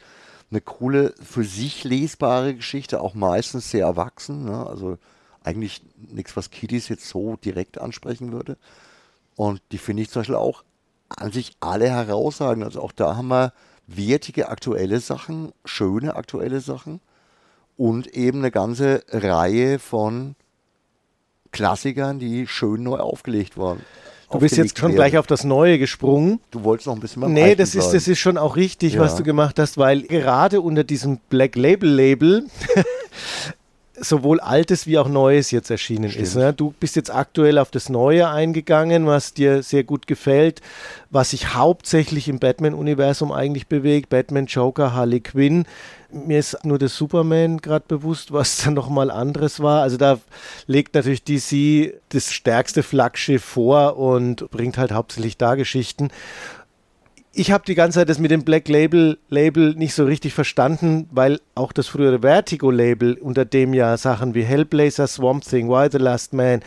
Eine 0.50 0.60
coole, 0.60 1.12
für 1.20 1.44
sich 1.44 1.82
lesbare 1.82 2.54
Geschichte, 2.54 3.00
auch 3.00 3.14
meistens 3.14 3.70
sehr 3.70 3.84
erwachsen. 3.84 4.44
Ne? 4.44 4.64
Also 4.64 4.96
eigentlich 5.42 5.82
nichts, 5.96 6.36
was 6.36 6.50
Kiddies 6.50 6.88
jetzt 6.88 7.08
so 7.08 7.36
direkt 7.36 7.78
ansprechen 7.78 8.32
würde. 8.32 8.56
Und 9.34 9.60
die 9.72 9.78
finde 9.78 10.04
ich 10.04 10.10
zum 10.10 10.20
Beispiel 10.20 10.36
auch 10.36 10.62
an 11.08 11.32
sich 11.32 11.56
alle 11.60 11.90
herausragend. 11.90 12.64
Also 12.64 12.80
auch 12.80 12.92
da 12.92 13.16
haben 13.16 13.28
wir 13.28 13.52
wertige 13.88 14.48
aktuelle 14.48 15.00
Sachen, 15.00 15.52
schöne 15.64 16.14
aktuelle 16.14 16.60
Sachen 16.60 17.00
und 17.76 18.06
eben 18.08 18.38
eine 18.38 18.50
ganze 18.50 19.02
Reihe 19.10 19.78
von 19.78 20.36
Klassikern, 21.50 22.18
die 22.18 22.46
schön 22.46 22.82
neu 22.82 22.98
aufgelegt 22.98 23.56
waren. 23.56 23.80
Du 24.30 24.38
bist 24.40 24.58
jetzt 24.58 24.78
schon 24.78 24.92
gleich 24.94 25.16
auf 25.16 25.26
das 25.26 25.44
Neue 25.44 25.78
gesprungen. 25.78 26.40
Du 26.50 26.62
wolltest 26.62 26.86
noch 26.86 26.94
ein 26.94 27.00
bisschen 27.00 27.20
mehr 27.20 27.30
Nee, 27.30 27.54
das 27.54 27.74
ist, 27.74 27.92
das 27.92 28.06
ist 28.06 28.18
schon 28.18 28.36
auch 28.36 28.56
richtig, 28.56 28.94
ja. 28.94 29.00
was 29.00 29.16
du 29.16 29.22
gemacht 29.22 29.58
hast, 29.58 29.78
weil 29.78 30.02
gerade 30.02 30.60
unter 30.60 30.84
diesem 30.84 31.18
Black 31.30 31.56
Label 31.56 31.88
Label 31.88 32.46
sowohl 34.00 34.40
Altes 34.40 34.86
wie 34.86 34.98
auch 34.98 35.08
Neues 35.08 35.50
jetzt 35.50 35.70
erschienen 35.70 36.10
Stimmt. 36.10 36.22
ist. 36.24 36.36
Ne? 36.36 36.52
Du 36.52 36.74
bist 36.78 36.96
jetzt 36.96 37.14
aktuell 37.14 37.58
auf 37.58 37.70
das 37.70 37.88
Neue 37.88 38.28
eingegangen, 38.28 39.06
was 39.06 39.34
dir 39.34 39.62
sehr 39.62 39.84
gut 39.84 40.06
gefällt, 40.06 40.60
was 41.10 41.30
sich 41.30 41.54
hauptsächlich 41.54 42.28
im 42.28 42.38
Batman-Universum 42.38 43.32
eigentlich 43.32 43.66
bewegt. 43.66 44.10
Batman, 44.10 44.46
Joker, 44.46 44.94
Harley 44.94 45.20
Quinn. 45.20 45.66
Mir 46.10 46.38
ist 46.38 46.64
nur 46.64 46.78
das 46.78 46.96
Superman 46.96 47.58
gerade 47.58 47.84
bewusst, 47.86 48.32
was 48.32 48.62
dann 48.64 48.74
nochmal 48.74 49.10
anderes 49.10 49.60
war. 49.60 49.82
Also 49.82 49.96
da 49.96 50.18
legt 50.66 50.94
natürlich 50.94 51.22
DC 51.22 52.00
das 52.10 52.32
stärkste 52.32 52.82
Flaggschiff 52.82 53.44
vor 53.44 53.98
und 53.98 54.50
bringt 54.50 54.78
halt 54.78 54.92
hauptsächlich 54.92 55.36
da 55.36 55.54
Geschichten 55.54 56.08
ich 57.38 57.52
habe 57.52 57.64
die 57.64 57.76
ganze 57.76 58.00
Zeit 58.00 58.08
das 58.08 58.18
mit 58.18 58.32
dem 58.32 58.42
Black 58.42 58.68
Label 58.68 59.16
Label 59.28 59.74
nicht 59.74 59.94
so 59.94 60.04
richtig 60.04 60.34
verstanden, 60.34 61.08
weil 61.12 61.40
auch 61.54 61.72
das 61.72 61.86
frühere 61.86 62.20
Vertigo 62.20 62.70
Label, 62.72 63.14
unter 63.14 63.44
dem 63.44 63.74
ja 63.74 63.96
Sachen 63.96 64.34
wie 64.34 64.42
Hellblazer, 64.42 65.06
Swamp 65.06 65.44
Thing, 65.44 65.68
Why 65.68 65.88
the 65.90 65.98
Last 65.98 66.32
Man, 66.32 66.62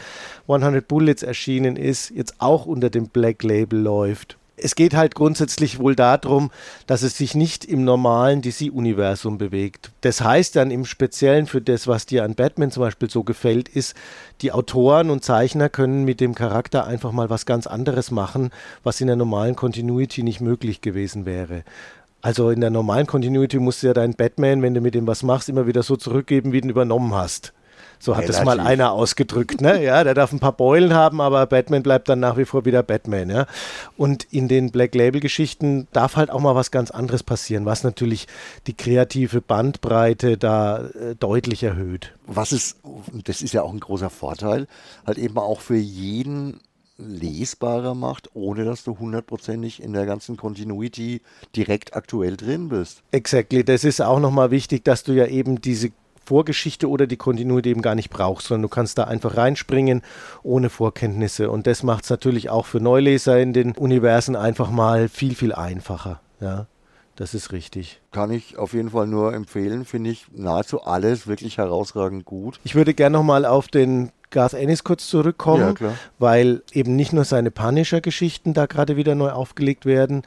100 0.47 0.87
Bullets 0.87 1.23
erschienen 1.23 1.75
ist, 1.75 2.11
jetzt 2.11 2.35
auch 2.39 2.65
unter 2.65 2.89
dem 2.89 3.09
Black 3.09 3.43
Label 3.43 3.79
läuft 3.79 4.37
es 4.57 4.75
geht 4.75 4.95
halt 4.95 5.15
grundsätzlich 5.15 5.79
wohl 5.79 5.95
darum, 5.95 6.51
dass 6.85 7.01
es 7.01 7.17
sich 7.17 7.35
nicht 7.35 7.65
im 7.65 7.83
normalen 7.83 8.41
DC-Universum 8.41 9.37
bewegt. 9.37 9.91
Das 10.01 10.21
heißt 10.21 10.55
dann 10.55 10.71
im 10.71 10.85
Speziellen 10.85 11.47
für 11.47 11.61
das, 11.61 11.87
was 11.87 12.05
dir 12.05 12.23
an 12.23 12.35
Batman 12.35 12.71
zum 12.71 12.81
Beispiel 12.81 13.09
so 13.09 13.23
gefällt, 13.23 13.69
ist, 13.69 13.95
die 14.41 14.51
Autoren 14.51 15.09
und 15.09 15.23
Zeichner 15.23 15.69
können 15.69 16.03
mit 16.05 16.19
dem 16.19 16.35
Charakter 16.35 16.85
einfach 16.85 17.11
mal 17.11 17.29
was 17.29 17.45
ganz 17.45 17.65
anderes 17.65 18.11
machen, 18.11 18.51
was 18.83 19.01
in 19.01 19.07
der 19.07 19.15
normalen 19.15 19.55
Continuity 19.55 20.23
nicht 20.23 20.41
möglich 20.41 20.81
gewesen 20.81 21.25
wäre. 21.25 21.63
Also 22.21 22.51
in 22.51 22.61
der 22.61 22.69
normalen 22.69 23.07
Continuity 23.07 23.57
musst 23.57 23.81
du 23.81 23.87
ja 23.87 23.93
deinen 23.93 24.13
Batman, 24.13 24.61
wenn 24.61 24.75
du 24.75 24.81
mit 24.81 24.95
ihm 24.95 25.07
was 25.07 25.23
machst, 25.23 25.49
immer 25.49 25.65
wieder 25.65 25.81
so 25.81 25.95
zurückgeben, 25.95 26.51
wie 26.51 26.61
du 26.61 26.67
ihn 26.67 26.71
übernommen 26.71 27.15
hast. 27.15 27.53
So 27.99 28.17
hat 28.17 28.27
es 28.27 28.43
mal 28.43 28.59
einer 28.59 28.91
ausgedrückt. 28.91 29.61
Ne? 29.61 29.83
Ja, 29.83 30.03
der 30.03 30.13
darf 30.13 30.31
ein 30.31 30.39
paar 30.39 30.53
Beulen 30.53 30.93
haben, 30.93 31.21
aber 31.21 31.45
Batman 31.45 31.83
bleibt 31.83 32.09
dann 32.09 32.19
nach 32.19 32.37
wie 32.37 32.45
vor 32.45 32.65
wieder 32.65 32.83
Batman. 32.83 33.29
Ja? 33.29 33.45
Und 33.97 34.25
in 34.31 34.47
den 34.47 34.71
Black 34.71 34.95
Label-Geschichten 34.95 35.87
darf 35.91 36.15
halt 36.15 36.29
auch 36.29 36.39
mal 36.39 36.55
was 36.55 36.71
ganz 36.71 36.91
anderes 36.91 37.23
passieren, 37.23 37.65
was 37.65 37.83
natürlich 37.83 38.27
die 38.67 38.73
kreative 38.73 39.41
Bandbreite 39.41 40.37
da 40.37 40.79
äh, 40.79 41.15
deutlich 41.15 41.63
erhöht. 41.63 42.13
Was 42.25 42.51
ist, 42.51 42.77
das 43.25 43.41
ist 43.41 43.53
ja 43.53 43.61
auch 43.61 43.73
ein 43.73 43.79
großer 43.79 44.09
Vorteil, 44.09 44.67
halt 45.05 45.17
eben 45.17 45.37
auch 45.37 45.61
für 45.61 45.77
jeden 45.77 46.59
lesbarer 47.01 47.95
macht, 47.95 48.29
ohne 48.33 48.63
dass 48.65 48.83
du 48.83 48.97
hundertprozentig 48.99 49.81
in 49.81 49.93
der 49.93 50.05
ganzen 50.05 50.37
Continuity 50.37 51.21
direkt 51.55 51.95
aktuell 51.95 52.37
drin 52.37 52.69
bist. 52.69 53.03
Exactly, 53.11 53.63
das 53.63 53.83
ist 53.83 54.01
auch 54.01 54.19
nochmal 54.19 54.51
wichtig, 54.51 54.85
dass 54.85 55.03
du 55.03 55.13
ja 55.13 55.25
eben 55.25 55.61
diese 55.61 55.91
Vorgeschichte 56.31 56.87
oder 56.87 57.07
die 57.07 57.17
Continuity 57.17 57.71
eben 57.71 57.81
gar 57.81 57.93
nicht 57.93 58.09
brauchst, 58.09 58.47
sondern 58.47 58.61
du 58.61 58.69
kannst 58.69 58.97
da 58.97 59.03
einfach 59.03 59.35
reinspringen 59.35 60.01
ohne 60.43 60.69
Vorkenntnisse. 60.69 61.51
Und 61.51 61.67
das 61.67 61.83
macht 61.83 62.05
es 62.05 62.09
natürlich 62.09 62.49
auch 62.49 62.65
für 62.65 62.79
Neuleser 62.79 63.37
in 63.41 63.51
den 63.51 63.73
Universen 63.73 64.37
einfach 64.37 64.71
mal 64.71 65.09
viel, 65.09 65.35
viel 65.35 65.51
einfacher. 65.51 66.21
Ja, 66.39 66.67
das 67.17 67.33
ist 67.33 67.51
richtig. 67.51 67.99
Kann 68.13 68.31
ich 68.31 68.57
auf 68.57 68.71
jeden 68.71 68.91
Fall 68.91 69.07
nur 69.07 69.33
empfehlen, 69.33 69.83
finde 69.83 70.11
ich 70.11 70.27
nahezu 70.33 70.83
alles 70.83 71.27
wirklich 71.27 71.57
herausragend 71.57 72.23
gut. 72.23 72.61
Ich 72.63 72.75
würde 72.75 72.93
gerne 72.93 73.17
nochmal 73.17 73.45
auf 73.45 73.67
den 73.67 74.13
Garth 74.29 74.53
Ennis 74.53 74.85
kurz 74.85 75.09
zurückkommen, 75.09 75.75
ja, 75.81 75.95
weil 76.17 76.63
eben 76.71 76.95
nicht 76.95 77.11
nur 77.11 77.25
seine 77.25 77.51
Punisher-Geschichten 77.51 78.53
da 78.53 78.67
gerade 78.67 78.95
wieder 78.95 79.15
neu 79.15 79.31
aufgelegt 79.31 79.85
werden, 79.85 80.21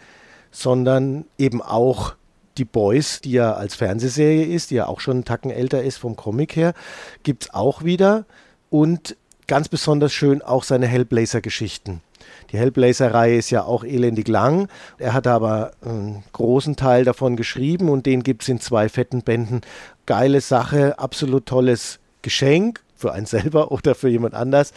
sondern 0.50 1.24
eben 1.38 1.62
auch 1.62 2.14
die 2.58 2.64
Boys, 2.64 3.20
die 3.20 3.32
ja 3.32 3.54
als 3.54 3.74
Fernsehserie 3.74 4.44
ist, 4.44 4.70
die 4.70 4.76
ja 4.76 4.86
auch 4.86 5.00
schon 5.00 5.18
einen 5.18 5.24
Tacken 5.24 5.50
älter 5.50 5.82
ist 5.82 5.96
vom 5.96 6.16
Comic 6.16 6.56
her, 6.56 6.74
gibt 7.22 7.44
es 7.44 7.54
auch 7.54 7.84
wieder. 7.84 8.24
Und 8.70 9.16
ganz 9.46 9.68
besonders 9.68 10.12
schön 10.12 10.42
auch 10.42 10.64
seine 10.64 10.86
Hellblazer-Geschichten. 10.86 12.00
Die 12.50 12.58
Hellblazer-Reihe 12.58 13.36
ist 13.36 13.50
ja 13.50 13.64
auch 13.64 13.84
elendig 13.84 14.28
lang. 14.28 14.68
Er 14.98 15.12
hat 15.12 15.26
aber 15.26 15.72
einen 15.84 16.22
großen 16.32 16.76
Teil 16.76 17.04
davon 17.04 17.36
geschrieben 17.36 17.88
und 17.88 18.06
den 18.06 18.22
gibt 18.22 18.42
es 18.42 18.48
in 18.48 18.60
zwei 18.60 18.88
fetten 18.88 19.22
Bänden. 19.22 19.60
Geile 20.06 20.40
Sache, 20.40 20.98
absolut 20.98 21.46
tolles 21.46 21.98
Geschenk 22.22 22.82
für 22.96 23.12
einen 23.12 23.26
selber 23.26 23.72
oder 23.72 23.94
für 23.94 24.08
jemand 24.08 24.34
anders. 24.34 24.72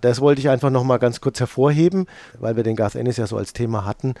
Das 0.00 0.20
wollte 0.20 0.40
ich 0.40 0.48
einfach 0.48 0.70
nochmal 0.70 1.00
ganz 1.00 1.20
kurz 1.20 1.40
hervorheben, 1.40 2.06
weil 2.38 2.54
wir 2.56 2.62
den 2.62 2.76
Garth 2.76 2.94
Ennis 2.94 3.16
ja 3.16 3.26
so 3.26 3.36
als 3.36 3.52
Thema 3.52 3.84
hatten. 3.84 4.14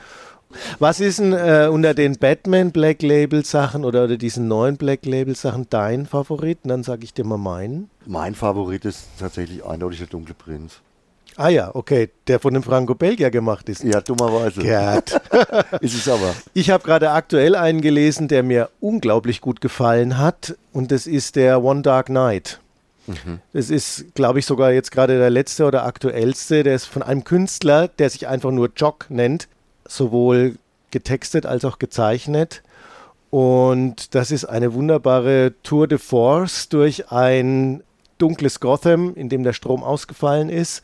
Was 0.78 1.00
ist 1.00 1.18
denn 1.18 1.32
äh, 1.32 1.68
unter 1.70 1.94
den 1.94 2.18
Batman 2.18 2.72
Black 2.72 3.02
Label 3.02 3.44
Sachen 3.44 3.84
oder, 3.84 4.04
oder 4.04 4.16
diesen 4.16 4.48
neuen 4.48 4.76
Black 4.76 5.04
Label 5.04 5.34
Sachen 5.34 5.66
dein 5.68 6.06
Favorit? 6.06 6.60
Und 6.62 6.70
dann 6.70 6.82
sage 6.82 7.04
ich 7.04 7.12
dir 7.12 7.24
mal 7.24 7.38
meinen. 7.38 7.90
Mein 8.06 8.34
Favorit 8.34 8.84
ist 8.84 9.08
tatsächlich 9.18 9.64
eindeutig 9.64 9.98
der 9.98 10.08
Dunkle 10.08 10.34
Prinz. 10.34 10.80
Ah 11.36 11.50
ja, 11.50 11.72
okay, 11.72 12.10
der 12.26 12.40
von 12.40 12.52
dem 12.52 12.64
Franco 12.64 12.96
Belgier 12.96 13.30
gemacht 13.30 13.68
ist. 13.68 13.84
Ja, 13.84 14.00
dummerweise. 14.00 14.60
Gerd. 14.60 15.20
ist 15.80 15.94
es 15.94 16.08
aber. 16.08 16.34
Ich 16.52 16.70
habe 16.70 16.82
gerade 16.82 17.10
aktuell 17.10 17.54
einen 17.54 17.80
gelesen, 17.80 18.26
der 18.26 18.42
mir 18.42 18.70
unglaublich 18.80 19.40
gut 19.40 19.60
gefallen 19.60 20.18
hat 20.18 20.56
und 20.72 20.90
das 20.90 21.06
ist 21.06 21.36
der 21.36 21.62
One 21.62 21.82
Dark 21.82 22.06
Knight. 22.06 22.58
Mhm. 23.06 23.38
Das 23.52 23.70
ist, 23.70 24.14
glaube 24.14 24.40
ich, 24.40 24.46
sogar 24.46 24.72
jetzt 24.72 24.90
gerade 24.90 25.16
der 25.16 25.30
letzte 25.30 25.64
oder 25.64 25.84
aktuellste. 25.84 26.64
Der 26.64 26.74
ist 26.74 26.86
von 26.86 27.02
einem 27.02 27.22
Künstler, 27.22 27.86
der 27.86 28.10
sich 28.10 28.26
einfach 28.26 28.50
nur 28.50 28.70
Jock 28.74 29.06
nennt 29.08 29.46
sowohl 29.88 30.56
getextet 30.92 31.46
als 31.46 31.64
auch 31.64 31.78
gezeichnet. 31.80 32.62
Und 33.30 34.14
das 34.14 34.30
ist 34.30 34.44
eine 34.44 34.72
wunderbare 34.72 35.54
Tour 35.62 35.88
de 35.88 35.98
Force 35.98 36.68
durch 36.68 37.10
ein 37.10 37.82
dunkles 38.18 38.60
Gotham, 38.60 39.14
in 39.14 39.28
dem 39.28 39.42
der 39.42 39.52
Strom 39.52 39.82
ausgefallen 39.82 40.48
ist. 40.48 40.82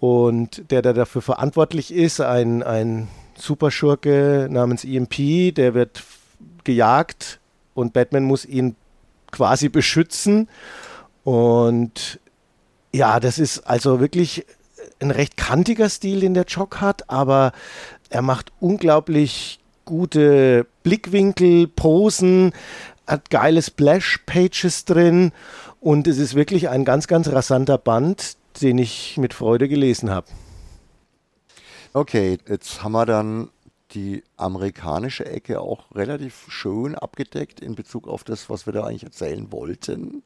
Und 0.00 0.70
der, 0.70 0.82
der 0.82 0.94
dafür 0.94 1.22
verantwortlich 1.22 1.92
ist, 1.92 2.20
ein, 2.20 2.62
ein 2.62 3.08
Superschurke 3.36 4.48
namens 4.50 4.84
EMP, 4.84 5.54
der 5.54 5.74
wird 5.74 6.02
gejagt 6.64 7.38
und 7.74 7.92
Batman 7.92 8.24
muss 8.24 8.44
ihn 8.44 8.76
quasi 9.30 9.68
beschützen. 9.68 10.48
Und 11.24 12.18
ja, 12.92 13.20
das 13.20 13.38
ist 13.38 13.60
also 13.60 14.00
wirklich 14.00 14.44
ein 15.00 15.10
recht 15.10 15.36
kantiger 15.36 15.88
Stil, 15.88 16.20
den 16.20 16.34
der 16.34 16.44
Jock 16.44 16.80
hat, 16.80 17.08
aber 17.10 17.52
er 18.12 18.22
macht 18.22 18.52
unglaublich 18.60 19.58
gute 19.84 20.66
Blickwinkel, 20.82 21.66
Posen, 21.66 22.52
hat 23.06 23.30
geile 23.30 23.62
Splash-Pages 23.62 24.84
drin 24.84 25.32
und 25.80 26.06
es 26.06 26.18
ist 26.18 26.34
wirklich 26.34 26.68
ein 26.68 26.84
ganz, 26.84 27.08
ganz 27.08 27.28
rasanter 27.28 27.78
Band, 27.78 28.36
den 28.60 28.78
ich 28.78 29.16
mit 29.16 29.34
Freude 29.34 29.68
gelesen 29.68 30.10
habe. 30.10 30.26
Okay, 31.94 32.38
jetzt 32.48 32.82
haben 32.82 32.92
wir 32.92 33.06
dann 33.06 33.50
die 33.92 34.22
amerikanische 34.36 35.26
Ecke 35.26 35.60
auch 35.60 35.94
relativ 35.94 36.46
schön 36.48 36.94
abgedeckt 36.94 37.60
in 37.60 37.74
Bezug 37.74 38.08
auf 38.08 38.24
das, 38.24 38.48
was 38.48 38.66
wir 38.66 38.72
da 38.72 38.84
eigentlich 38.84 39.04
erzählen 39.04 39.52
wollten. 39.52 40.22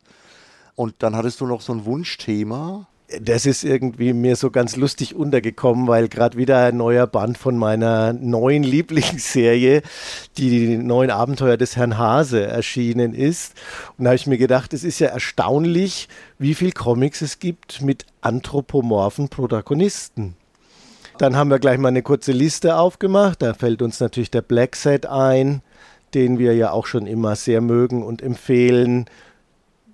Und 0.75 0.97
dann 0.99 1.17
hattest 1.17 1.41
du 1.41 1.47
noch 1.47 1.61
so 1.61 1.73
ein 1.73 1.85
Wunschthema 1.85 2.87
das 3.21 3.47
ist 3.47 3.63
irgendwie 3.63 4.13
mir 4.13 4.35
so 4.35 4.51
ganz 4.51 4.75
lustig 4.75 5.15
untergekommen, 5.15 5.87
weil 5.87 6.09
gerade 6.09 6.37
wieder 6.37 6.65
ein 6.65 6.77
neuer 6.77 7.07
Band 7.07 7.39
von 7.39 7.57
meiner 7.57 8.13
neuen 8.13 8.65
Lieblingsserie, 8.65 9.83
die 10.39 10.77
neuen 10.77 11.11
Abenteuer 11.11 11.57
des 11.57 11.77
Herrn 11.77 11.99
Hase 11.99 12.45
erschienen 12.45 13.15
ist. 13.15 13.55
Und 13.97 14.05
da 14.05 14.11
habe 14.11 14.17
ich 14.17 14.27
mir 14.27 14.39
gedacht, 14.39 14.73
es 14.73 14.83
ist 14.83 14.99
ja 14.99 15.09
erstaunlich, 15.09 16.09
wie 16.39 16.55
viel 16.55 16.73
Comics 16.73 17.23
es 17.23 17.39
gibt 17.39 17.81
mit 17.81 18.07
anthropomorphen 18.23 19.29
Protagonisten. 19.29 20.35
Dann 21.19 21.37
haben 21.37 21.51
wir 21.51 21.61
gleich 21.61 21.79
mal 21.79 21.89
eine 21.89 22.03
kurze 22.03 22.33
Liste 22.33 22.77
aufgemacht. 22.77 23.41
Da 23.41 23.55
fällt 23.55 23.83
uns 23.83 24.01
natürlich 24.01 24.31
der 24.31 24.43
Black 24.43 24.75
Set 24.75 25.07
ein, 25.07 25.63
den 26.13 26.39
wir 26.39 26.55
ja 26.55 26.73
auch 26.73 26.87
schon 26.87 27.07
immer 27.07 27.37
sehr 27.37 27.61
mögen 27.61 28.03
und 28.03 28.21
empfehlen 28.21 29.07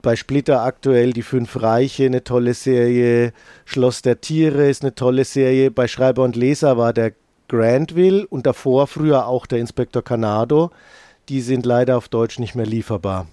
bei 0.03 0.17
Splitter 0.17 0.63
aktuell 0.63 1.13
die 1.13 1.23
Fünf 1.23 1.63
Reiche, 1.63 2.07
eine 2.07 2.25
tolle 2.25 2.55
Serie. 2.55 3.33
Schloss 3.65 4.03
der 4.03 4.21
Tiere 4.21 4.69
ist 4.69 4.83
eine 4.83 4.95
tolle 4.95 5.25
Serie. 5.25 5.71
Bei 5.71 5.89
Schreiber 5.89 6.25
und 6.25 6.37
Leser 6.37 6.77
war 6.77 6.93
der 6.93 7.13
Grantville 7.49 8.27
und 8.27 8.47
davor 8.47 8.89
früher 8.89 9.27
auch 9.27 9.47
der 9.47 9.61
Inspektor 9.61 10.03
Canado. 10.03 10.71
Die 11.29 11.41
sind 11.41 11.65
leider 11.65 11.97
auf 11.97 12.09
Deutsch 12.09 12.39
nicht 12.39 12.55
mehr 12.55 12.67
lieferbar. 12.67 13.29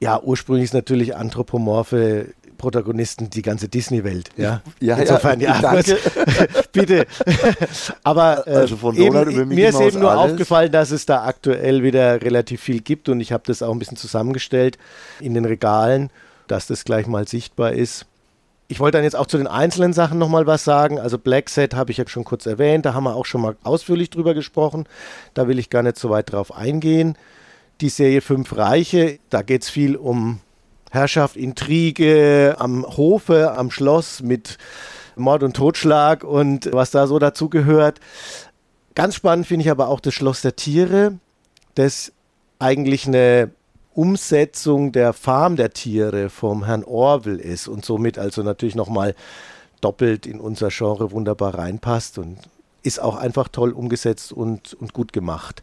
Ja, 0.00 0.22
ursprünglich 0.22 0.64
ist 0.64 0.74
natürlich 0.74 1.14
anthropomorphe 1.14 2.32
Protagonisten 2.60 3.30
die 3.30 3.40
ganze 3.40 3.68
Disney-Welt. 3.68 4.28
Ja, 4.36 4.60
ja, 4.80 4.96
Insofern, 4.96 5.40
ja, 5.40 5.58
ja 5.60 5.82
bitte. 6.72 7.06
Aber 8.04 8.46
äh, 8.46 8.50
also 8.50 8.76
von 8.76 8.94
eben, 8.96 9.48
mir 9.48 9.70
ist 9.70 9.80
eben 9.80 10.00
nur 10.00 10.10
alles. 10.10 10.32
aufgefallen, 10.32 10.70
dass 10.70 10.90
es 10.90 11.06
da 11.06 11.24
aktuell 11.24 11.82
wieder 11.82 12.20
relativ 12.20 12.60
viel 12.60 12.82
gibt 12.82 13.08
und 13.08 13.20
ich 13.20 13.32
habe 13.32 13.42
das 13.46 13.62
auch 13.62 13.72
ein 13.72 13.78
bisschen 13.78 13.96
zusammengestellt 13.96 14.76
in 15.20 15.32
den 15.32 15.46
Regalen, 15.46 16.10
dass 16.48 16.66
das 16.66 16.84
gleich 16.84 17.06
mal 17.06 17.26
sichtbar 17.26 17.72
ist. 17.72 18.04
Ich 18.68 18.78
wollte 18.78 18.98
dann 18.98 19.04
jetzt 19.04 19.16
auch 19.16 19.26
zu 19.26 19.38
den 19.38 19.46
einzelnen 19.46 19.94
Sachen 19.94 20.18
nochmal 20.18 20.46
was 20.46 20.62
sagen. 20.62 21.00
Also 21.00 21.18
Black 21.18 21.48
Set 21.48 21.74
habe 21.74 21.90
ich 21.90 21.96
ja 21.96 22.06
schon 22.06 22.24
kurz 22.24 22.44
erwähnt, 22.44 22.84
da 22.84 22.92
haben 22.92 23.04
wir 23.04 23.16
auch 23.16 23.24
schon 23.26 23.40
mal 23.40 23.56
ausführlich 23.64 24.10
drüber 24.10 24.34
gesprochen. 24.34 24.84
Da 25.32 25.48
will 25.48 25.58
ich 25.58 25.70
gar 25.70 25.82
nicht 25.82 25.98
so 25.98 26.10
weit 26.10 26.30
drauf 26.30 26.54
eingehen. 26.54 27.16
Die 27.80 27.88
Serie 27.88 28.20
Fünf 28.20 28.54
Reiche, 28.54 29.18
da 29.30 29.40
geht 29.40 29.62
es 29.62 29.70
viel 29.70 29.96
um 29.96 30.40
Herrschaft, 30.90 31.36
Intrige 31.36 32.56
am 32.58 32.84
Hofe, 32.84 33.52
am 33.56 33.70
Schloss 33.70 34.22
mit 34.22 34.58
Mord 35.16 35.42
und 35.42 35.54
Totschlag 35.54 36.24
und 36.24 36.72
was 36.72 36.90
da 36.90 37.06
so 37.06 37.18
dazu 37.18 37.48
gehört. 37.48 38.00
Ganz 38.94 39.14
spannend 39.14 39.46
finde 39.46 39.64
ich 39.64 39.70
aber 39.70 39.88
auch 39.88 40.00
das 40.00 40.14
Schloss 40.14 40.42
der 40.42 40.56
Tiere, 40.56 41.18
das 41.74 42.12
eigentlich 42.58 43.06
eine 43.06 43.50
Umsetzung 43.94 44.92
der 44.92 45.12
Farm 45.12 45.56
der 45.56 45.70
Tiere 45.70 46.28
vom 46.28 46.64
Herrn 46.64 46.84
Orwell 46.84 47.38
ist 47.38 47.68
und 47.68 47.84
somit 47.84 48.18
also 48.18 48.42
natürlich 48.42 48.74
nochmal 48.74 49.14
doppelt 49.80 50.26
in 50.26 50.40
unser 50.40 50.68
Genre 50.68 51.12
wunderbar 51.12 51.54
reinpasst 51.54 52.18
und 52.18 52.38
ist 52.82 53.00
auch 53.00 53.16
einfach 53.16 53.48
toll 53.48 53.72
umgesetzt 53.72 54.32
und, 54.32 54.74
und 54.74 54.92
gut 54.92 55.12
gemacht. 55.12 55.62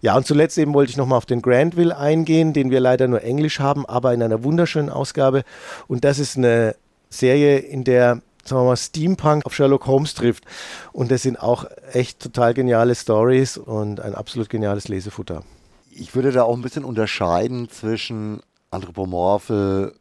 Ja, 0.00 0.16
und 0.16 0.26
zuletzt 0.26 0.58
eben 0.58 0.74
wollte 0.74 0.90
ich 0.90 0.96
nochmal 0.96 1.18
auf 1.18 1.26
den 1.26 1.42
Granville 1.42 1.96
eingehen, 1.96 2.52
den 2.52 2.70
wir 2.70 2.80
leider 2.80 3.08
nur 3.08 3.22
Englisch 3.22 3.60
haben, 3.60 3.86
aber 3.86 4.12
in 4.14 4.22
einer 4.22 4.44
wunderschönen 4.44 4.90
Ausgabe. 4.90 5.42
Und 5.88 6.04
das 6.04 6.18
ist 6.18 6.36
eine 6.36 6.76
Serie, 7.08 7.58
in 7.58 7.84
der 7.84 8.20
sagen 8.48 8.62
wir 8.62 8.66
mal, 8.66 8.76
Steampunk 8.76 9.44
auf 9.44 9.54
Sherlock 9.54 9.86
Holmes 9.86 10.14
trifft. 10.14 10.44
Und 10.92 11.10
das 11.10 11.22
sind 11.22 11.40
auch 11.40 11.64
echt 11.92 12.20
total 12.20 12.54
geniale 12.54 12.94
Stories 12.94 13.58
und 13.58 14.00
ein 14.00 14.14
absolut 14.14 14.48
geniales 14.48 14.88
Lesefutter. 14.88 15.42
Ich 15.90 16.14
würde 16.14 16.32
da 16.32 16.44
auch 16.44 16.54
ein 16.54 16.62
bisschen 16.62 16.84
unterscheiden 16.84 17.68
zwischen 17.68 18.40
anthropomorphe 18.70 19.94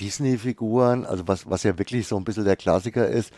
Disney-Figuren, 0.00 1.06
also 1.06 1.26
was, 1.26 1.50
was 1.50 1.62
ja 1.64 1.76
wirklich 1.78 2.06
so 2.06 2.16
ein 2.16 2.24
bisschen 2.24 2.44
der 2.44 2.56
Klassiker 2.56 3.08
ist, 3.08 3.32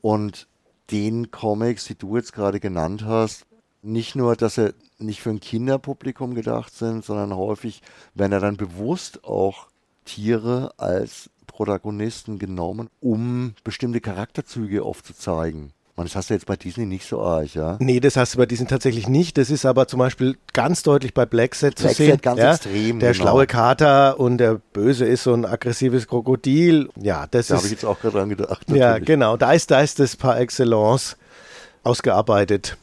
und 0.00 0.48
den 0.90 1.30
Comics, 1.30 1.84
die 1.86 1.96
du 1.96 2.16
jetzt 2.16 2.34
gerade 2.34 2.60
genannt 2.60 3.04
hast, 3.06 3.46
nicht 3.84 4.16
nur, 4.16 4.36
dass 4.36 4.56
sie 4.56 4.74
nicht 4.98 5.20
für 5.20 5.30
ein 5.30 5.40
Kinderpublikum 5.40 6.34
gedacht 6.34 6.74
sind, 6.74 7.04
sondern 7.04 7.36
häufig 7.36 7.82
werden 8.14 8.32
ja 8.32 8.40
dann 8.40 8.56
bewusst 8.56 9.24
auch 9.24 9.68
Tiere 10.04 10.72
als 10.76 11.30
Protagonisten 11.46 12.38
genommen, 12.38 12.88
um 13.00 13.54
bestimmte 13.62 14.00
Charakterzüge 14.00 14.82
aufzuzeigen. 14.82 15.72
Man, 15.96 16.06
das 16.06 16.16
hast 16.16 16.30
du 16.30 16.34
jetzt 16.34 16.46
bei 16.46 16.56
Disney 16.56 16.86
nicht 16.86 17.06
so 17.06 17.22
arg, 17.22 17.54
ja? 17.54 17.76
Nee, 17.78 18.00
das 18.00 18.16
hast 18.16 18.34
du 18.34 18.38
bei 18.38 18.46
Disney 18.46 18.66
tatsächlich 18.66 19.06
nicht. 19.06 19.38
Das 19.38 19.48
ist 19.48 19.64
aber 19.64 19.86
zum 19.86 20.00
Beispiel 20.00 20.36
ganz 20.52 20.82
deutlich 20.82 21.14
bei 21.14 21.24
Black 21.24 21.54
Set 21.54 21.78
zu 21.78 21.88
sehen. 21.88 22.18
ganz 22.20 22.40
ja? 22.40 22.50
extrem. 22.50 22.98
Der 22.98 23.12
genau. 23.12 23.22
schlaue 23.22 23.46
Kater 23.46 24.18
und 24.18 24.38
der 24.38 24.60
Böse 24.72 25.04
ist 25.04 25.22
so 25.22 25.32
ein 25.32 25.44
aggressives 25.44 26.08
Krokodil. 26.08 26.88
Ja, 27.00 27.28
das 27.30 27.46
da 27.46 27.54
ist. 27.54 27.58
habe 27.58 27.66
ich 27.68 27.72
jetzt 27.74 27.84
auch 27.84 28.00
gerade 28.00 28.18
dran 28.18 28.28
gedacht. 28.28 28.68
Natürlich. 28.68 28.80
Ja, 28.80 28.98
genau. 28.98 29.36
Da 29.36 29.52
ist, 29.52 29.70
da 29.70 29.82
ist 29.82 30.00
das 30.00 30.16
par 30.16 30.40
excellence 30.40 31.16
ausgearbeitet. 31.84 32.76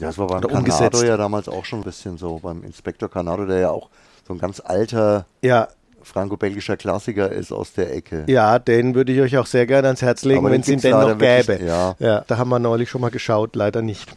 Ja, 0.00 0.08
das 0.08 0.18
war 0.18 0.26
beim 0.26 0.44
umgesetzt. 0.44 1.02
ja 1.02 1.16
damals 1.16 1.48
auch 1.48 1.64
schon 1.64 1.80
ein 1.80 1.84
bisschen 1.84 2.18
so, 2.18 2.38
beim 2.38 2.62
Inspektor 2.62 3.10
Kanado, 3.10 3.46
der 3.46 3.60
ja 3.60 3.70
auch 3.70 3.88
so 4.26 4.34
ein 4.34 4.38
ganz 4.38 4.60
alter 4.64 5.24
ja, 5.42 5.68
franco-belgischer 6.02 6.76
Klassiker 6.76 7.30
ist 7.30 7.52
aus 7.52 7.72
der 7.72 7.94
Ecke. 7.94 8.24
Ja, 8.26 8.58
den 8.58 8.94
würde 8.94 9.12
ich 9.12 9.20
euch 9.20 9.38
auch 9.38 9.46
sehr 9.46 9.66
gerne 9.66 9.88
ans 9.88 10.02
Herz 10.02 10.24
legen, 10.24 10.44
wenn 10.44 10.60
es 10.60 10.68
ihn 10.68 10.80
denn 10.80 10.92
noch 10.92 11.18
gäbe. 11.18 11.48
Wirklich, 11.48 11.68
ja. 11.68 11.96
ja, 11.98 12.24
da 12.26 12.38
haben 12.38 12.48
wir 12.48 12.58
neulich 12.58 12.90
schon 12.90 13.00
mal 13.00 13.10
geschaut, 13.10 13.56
leider 13.56 13.82
nicht. 13.82 14.16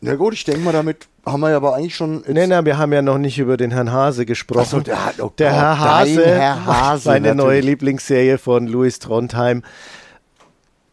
Na 0.00 0.16
gut, 0.16 0.34
ich 0.34 0.44
denke 0.44 0.60
mal, 0.60 0.72
damit 0.72 1.08
haben 1.24 1.40
wir 1.40 1.50
ja 1.50 1.56
aber 1.56 1.74
eigentlich 1.74 1.96
schon. 1.96 2.22
Nein, 2.28 2.50
nein, 2.50 2.66
wir 2.66 2.76
haben 2.76 2.92
ja 2.92 3.00
noch 3.00 3.16
nicht 3.16 3.38
über 3.38 3.56
den 3.56 3.70
Herrn 3.70 3.90
Hase 3.90 4.26
gesprochen. 4.26 4.68
So, 4.68 4.80
der, 4.80 4.98
oh 5.20 5.30
der 5.38 5.50
Gott, 5.50 5.60
Herr 5.60 5.78
Hase, 5.78 6.26
Herr 6.26 6.66
Hase 6.66 7.02
seine 7.04 7.28
natürlich. 7.28 7.44
neue 7.44 7.60
Lieblingsserie 7.60 8.36
von 8.36 8.66
Louis 8.66 8.98
Trondheim. 8.98 9.62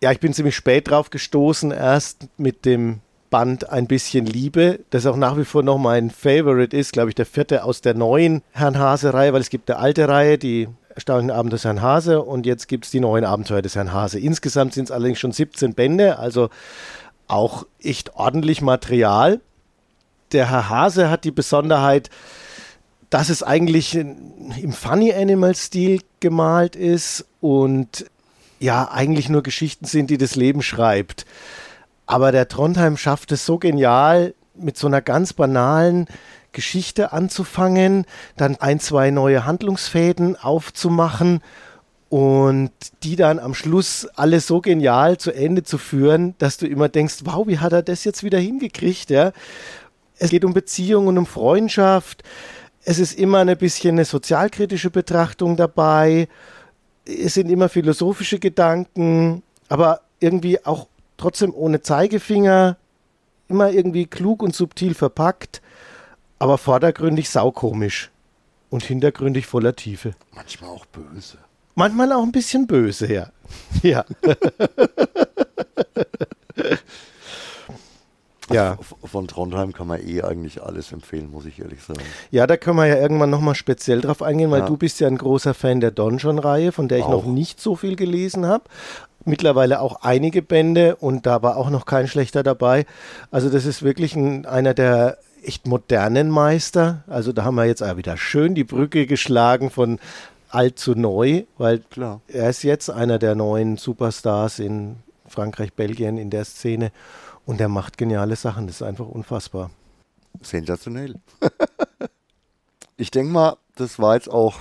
Ja, 0.01 0.11
ich 0.11 0.19
bin 0.19 0.33
ziemlich 0.33 0.55
spät 0.55 0.89
drauf 0.89 1.09
gestoßen, 1.09 1.71
erst 1.71 2.29
mit 2.37 2.65
dem 2.65 3.01
Band 3.31 3.71
Ein 3.71 3.87
bisschen 3.87 4.27
Liebe, 4.27 4.81
das 4.91 5.07
auch 5.07 5.15
nach 5.15 5.37
wie 5.37 5.45
vor 5.45 5.63
noch 5.63 5.79
mein 5.79 6.11
Favorite 6.11 6.77
ist, 6.77 6.93
glaube 6.93 7.09
ich, 7.09 7.15
der 7.15 7.25
vierte 7.25 7.63
aus 7.63 7.81
der 7.81 7.95
neuen 7.95 8.43
Herrn 8.51 8.77
Hase-Reihe, 8.77 9.33
weil 9.33 9.41
es 9.41 9.49
gibt 9.49 9.71
eine 9.71 9.79
alte 9.79 10.07
Reihe, 10.07 10.37
die 10.37 10.67
erstaunlichen 10.93 11.31
Abend 11.31 11.53
des 11.53 11.63
Herrn 11.63 11.81
Hase 11.81 12.21
und 12.21 12.45
jetzt 12.45 12.67
gibt 12.67 12.85
es 12.85 12.91
die 12.91 12.99
neuen 12.99 13.23
Abenteuer 13.23 13.61
des 13.61 13.75
Herrn 13.75 13.93
Hase. 13.93 14.19
Insgesamt 14.19 14.73
sind 14.73 14.85
es 14.85 14.91
allerdings 14.91 15.19
schon 15.19 15.31
17 15.31 15.73
Bände, 15.73 16.19
also 16.19 16.49
auch 17.27 17.65
echt 17.81 18.15
ordentlich 18.15 18.61
Material. 18.61 19.39
Der 20.33 20.49
Herr 20.49 20.69
Hase 20.69 21.09
hat 21.09 21.23
die 21.23 21.31
Besonderheit, 21.31 22.09
dass 23.09 23.29
es 23.29 23.43
eigentlich 23.43 23.95
im 23.95 24.73
Funny 24.73 25.13
Animal 25.13 25.55
Stil 25.55 26.01
gemalt 26.19 26.75
ist 26.75 27.25
und 27.39 28.05
ja, 28.59 28.91
eigentlich 28.91 29.27
nur 29.29 29.41
Geschichten 29.41 29.85
sind, 29.85 30.09
die 30.09 30.17
das 30.17 30.35
Leben 30.35 30.61
schreibt. 30.61 31.25
Aber 32.11 32.33
der 32.33 32.49
Trondheim 32.49 32.97
schafft 32.97 33.31
es 33.31 33.45
so 33.45 33.57
genial, 33.57 34.33
mit 34.53 34.77
so 34.77 34.85
einer 34.85 34.99
ganz 34.99 35.31
banalen 35.31 36.07
Geschichte 36.51 37.13
anzufangen, 37.13 38.03
dann 38.35 38.57
ein, 38.57 38.81
zwei 38.81 39.11
neue 39.11 39.45
Handlungsfäden 39.45 40.35
aufzumachen 40.35 41.39
und 42.09 42.71
die 43.03 43.15
dann 43.15 43.39
am 43.39 43.53
Schluss 43.53 44.09
alle 44.13 44.41
so 44.41 44.59
genial 44.59 45.19
zu 45.19 45.31
Ende 45.31 45.63
zu 45.63 45.77
führen, 45.77 46.35
dass 46.37 46.57
du 46.57 46.67
immer 46.67 46.89
denkst, 46.89 47.19
wow, 47.23 47.47
wie 47.47 47.59
hat 47.59 47.71
er 47.71 47.81
das 47.81 48.03
jetzt 48.03 48.25
wieder 48.25 48.39
hingekriegt, 48.39 49.09
ja? 49.09 49.31
Es 50.17 50.31
geht 50.31 50.43
um 50.43 50.53
Beziehung 50.53 51.07
und 51.07 51.17
um 51.17 51.25
Freundschaft. 51.25 52.23
Es 52.83 52.99
ist 52.99 53.17
immer 53.17 53.37
ein 53.37 53.57
bisschen 53.57 53.95
eine 53.95 54.03
sozialkritische 54.03 54.89
Betrachtung 54.89 55.55
dabei. 55.55 56.27
Es 57.05 57.35
sind 57.35 57.49
immer 57.49 57.69
philosophische 57.69 58.37
Gedanken, 58.37 59.43
aber 59.69 60.01
irgendwie 60.19 60.65
auch 60.65 60.87
trotzdem 61.21 61.53
ohne 61.53 61.81
Zeigefinger, 61.81 62.77
immer 63.47 63.71
irgendwie 63.71 64.07
klug 64.07 64.41
und 64.43 64.55
subtil 64.55 64.93
verpackt, 64.93 65.61
aber 66.39 66.57
vordergründig 66.57 67.29
saukomisch 67.29 68.09
und 68.69 68.83
hintergründig 68.83 69.45
voller 69.45 69.75
Tiefe. 69.75 70.13
Manchmal 70.33 70.71
auch 70.71 70.85
böse. 70.87 71.37
Manchmal 71.75 72.11
auch 72.11 72.23
ein 72.23 72.31
bisschen 72.31 72.65
böse, 72.67 73.13
ja. 73.13 73.31
Ja. 73.83 74.03
ja. 78.53 78.77
Von 79.03 79.27
Trondheim 79.27 79.73
kann 79.73 79.87
man 79.87 80.05
eh 80.05 80.21
eigentlich 80.21 80.61
alles 80.63 80.91
empfehlen, 80.91 81.29
muss 81.31 81.45
ich 81.45 81.59
ehrlich 81.59 81.83
sagen. 81.83 82.01
Ja, 82.31 82.47
da 82.47 82.57
können 82.57 82.77
wir 82.77 82.87
ja 82.87 82.97
irgendwann 82.97 83.29
nochmal 83.29 83.55
speziell 83.55 84.01
drauf 84.01 84.21
eingehen, 84.21 84.51
weil 84.51 84.61
ja. 84.61 84.65
du 84.65 84.77
bist 84.77 84.99
ja 84.99 85.07
ein 85.07 85.17
großer 85.17 85.53
Fan 85.53 85.79
der 85.79 85.91
Donjon-Reihe, 85.91 86.71
von 86.71 86.87
der 86.87 86.99
ich 86.99 87.05
auch. 87.05 87.11
noch 87.11 87.25
nicht 87.25 87.59
so 87.59 87.75
viel 87.75 87.95
gelesen 87.95 88.45
habe 88.45 88.63
mittlerweile 89.23 89.81
auch 89.81 90.01
einige 90.01 90.41
Bände 90.41 90.95
und 90.95 91.25
da 91.25 91.43
war 91.43 91.57
auch 91.57 91.69
noch 91.69 91.85
kein 91.85 92.07
schlechter 92.07 92.41
dabei. 92.41 92.87
Also 93.29 93.49
das 93.49 93.65
ist 93.65 93.83
wirklich 93.83 94.15
ein, 94.15 94.47
einer 94.47 94.73
der 94.73 95.17
echt 95.43 95.67
modernen 95.67 96.29
Meister. 96.29 97.03
Also 97.07 97.31
da 97.31 97.43
haben 97.43 97.55
wir 97.55 97.65
jetzt 97.65 97.83
auch 97.83 97.97
wieder 97.97 98.17
schön 98.17 98.55
die 98.55 98.63
Brücke 98.63 99.05
geschlagen 99.05 99.69
von 99.69 99.99
alt 100.49 100.79
zu 100.79 100.95
neu, 100.95 101.43
weil 101.57 101.79
Klar. 101.79 102.21
er 102.27 102.49
ist 102.49 102.63
jetzt 102.63 102.89
einer 102.89 103.19
der 103.19 103.35
neuen 103.35 103.77
Superstars 103.77 104.59
in 104.59 104.97
Frankreich, 105.27 105.73
Belgien 105.73 106.17
in 106.17 106.29
der 106.29 106.45
Szene 106.45 106.91
und 107.45 107.59
er 107.61 107.69
macht 107.69 107.97
geniale 107.97 108.35
Sachen. 108.35 108.67
Das 108.67 108.77
ist 108.77 108.81
einfach 108.81 109.07
unfassbar. 109.07 109.71
Sensationell. 110.41 111.15
ich 112.97 113.11
denke 113.11 113.31
mal, 113.31 113.57
das 113.75 113.99
war 113.99 114.15
jetzt 114.15 114.29
auch 114.29 114.59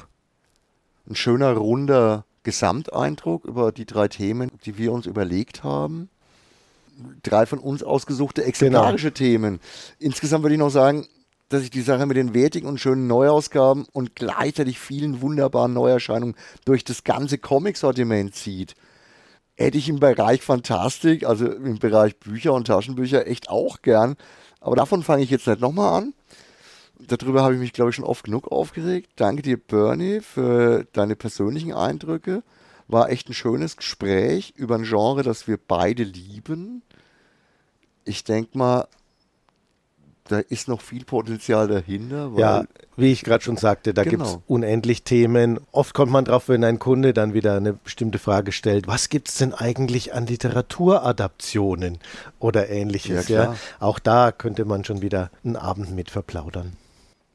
ein 1.09 1.15
schöner 1.15 1.53
runder 1.53 2.25
Gesamteindruck 2.43 3.45
über 3.45 3.73
die 3.73 3.87
drei 3.87 4.09
Themen, 4.09 4.51
die 4.65 4.79
wir 4.79 4.93
uns 4.93 5.07
überlegt 5.07 5.63
haben. 5.63 6.09
Drei 7.23 7.47
von 7.47 7.59
uns 7.59 7.83
ausgesuchte 7.83 8.45
exemplarische 8.45 9.11
genau. 9.11 9.17
Themen. 9.17 9.61
Insgesamt 9.99 10.43
würde 10.45 10.55
ich 10.55 10.61
noch 10.61 10.71
sagen, 10.71 11.07
dass 11.49 11.63
ich 11.63 11.71
die 11.71 11.83
Sache 11.83 12.07
mit 12.07 12.17
den 12.17 12.33
wertigen 12.33 12.69
und 12.69 12.79
schönen 12.79 13.07
Neuausgaben 13.07 13.87
und 13.93 14.15
gleichzeitig 14.15 14.79
vielen 14.79 15.21
wunderbaren 15.21 15.73
Neuerscheinungen 15.73 16.37
durch 16.65 16.85
das 16.85 17.05
ganze 17.05 17.39
Comic-Sortiment 17.39 18.35
zieht. 18.35 18.77
Hätte 19.61 19.79
ich 19.79 19.89
im 19.89 20.01
Bereich 20.01 20.43
Fantastik, 20.43 21.25
also 21.25 21.47
im 21.51 21.79
Bereich 21.79 22.17
Bücher 22.17 22.55
und 22.55 22.67
Taschenbücher, 22.67 23.27
echt 23.27 23.51
auch 23.51 23.83
gern. 23.83 24.17
Aber 24.61 24.77
davon 24.77 25.03
fange 25.03 25.23
ich 25.23 25.31
jetzt 25.31 25.47
nicht 25.47 25.61
nochmal 25.61 26.03
an 26.03 26.15
darüber 27.07 27.43
habe 27.43 27.55
ich 27.55 27.61
mich, 27.61 27.73
glaube 27.73 27.91
ich, 27.91 27.97
schon 27.97 28.05
oft 28.05 28.25
genug 28.25 28.51
aufgeregt. 28.51 29.11
Danke 29.17 29.43
dir, 29.43 29.57
Bernie, 29.57 30.21
für 30.21 30.85
deine 30.93 31.17
persönlichen 31.17 31.73
Eindrücke. 31.73 32.43
War 32.89 33.11
echt 33.11 33.29
ein 33.29 33.35
schönes 33.35 33.77
Gespräch 33.77 34.53
über 34.57 34.75
ein 34.75 34.85
Genre, 34.85 35.23
das 35.23 35.47
wir 35.47 35.59
beide 35.59 36.03
lieben. 36.03 36.83
Ich 38.05 38.25
denke 38.25 38.59
mal, 38.59 38.89
da 40.31 40.39
ist 40.39 40.69
noch 40.69 40.81
viel 40.81 41.05
Potenzial 41.05 41.67
dahinter. 41.67 42.31
ja, 42.37 42.65
wie 42.97 43.11
ich 43.11 43.25
gerade 43.25 43.43
schon 43.43 43.57
sagte, 43.57 43.93
da 43.93 44.05
genau. 44.05 44.17
gibt 44.17 44.29
es 44.29 44.39
unendlich 44.47 45.03
Themen. 45.03 45.59
Oft 45.73 45.95
kommt 45.95 46.13
man 46.13 46.25
drauf, 46.25 46.49
wenn 46.49 46.63
ein 46.63 46.79
Kunde 46.79 47.13
dann 47.13 47.35
wieder 47.35 47.57
eine 47.57 47.73
bestimmte 47.73 48.19
Frage 48.19 48.53
stellt, 48.53 48.87
was 48.87 49.09
gibt 49.09 49.29
es 49.29 49.39
denn 49.39 49.55
eigentlich 49.55 50.15
an 50.15 50.27
Literaturadaptionen 50.27 51.99
oder 52.39 52.69
ähnliches? 52.69 53.29
Ja, 53.29 53.45
ja, 53.45 53.57
Auch 53.81 53.99
da 53.99 54.31
könnte 54.31 54.65
man 54.65 54.85
schon 54.85 55.03
wieder 55.03 55.31
einen 55.45 55.57
Abend 55.57 55.95
mit 55.95 56.11
verplaudern. 56.11 56.77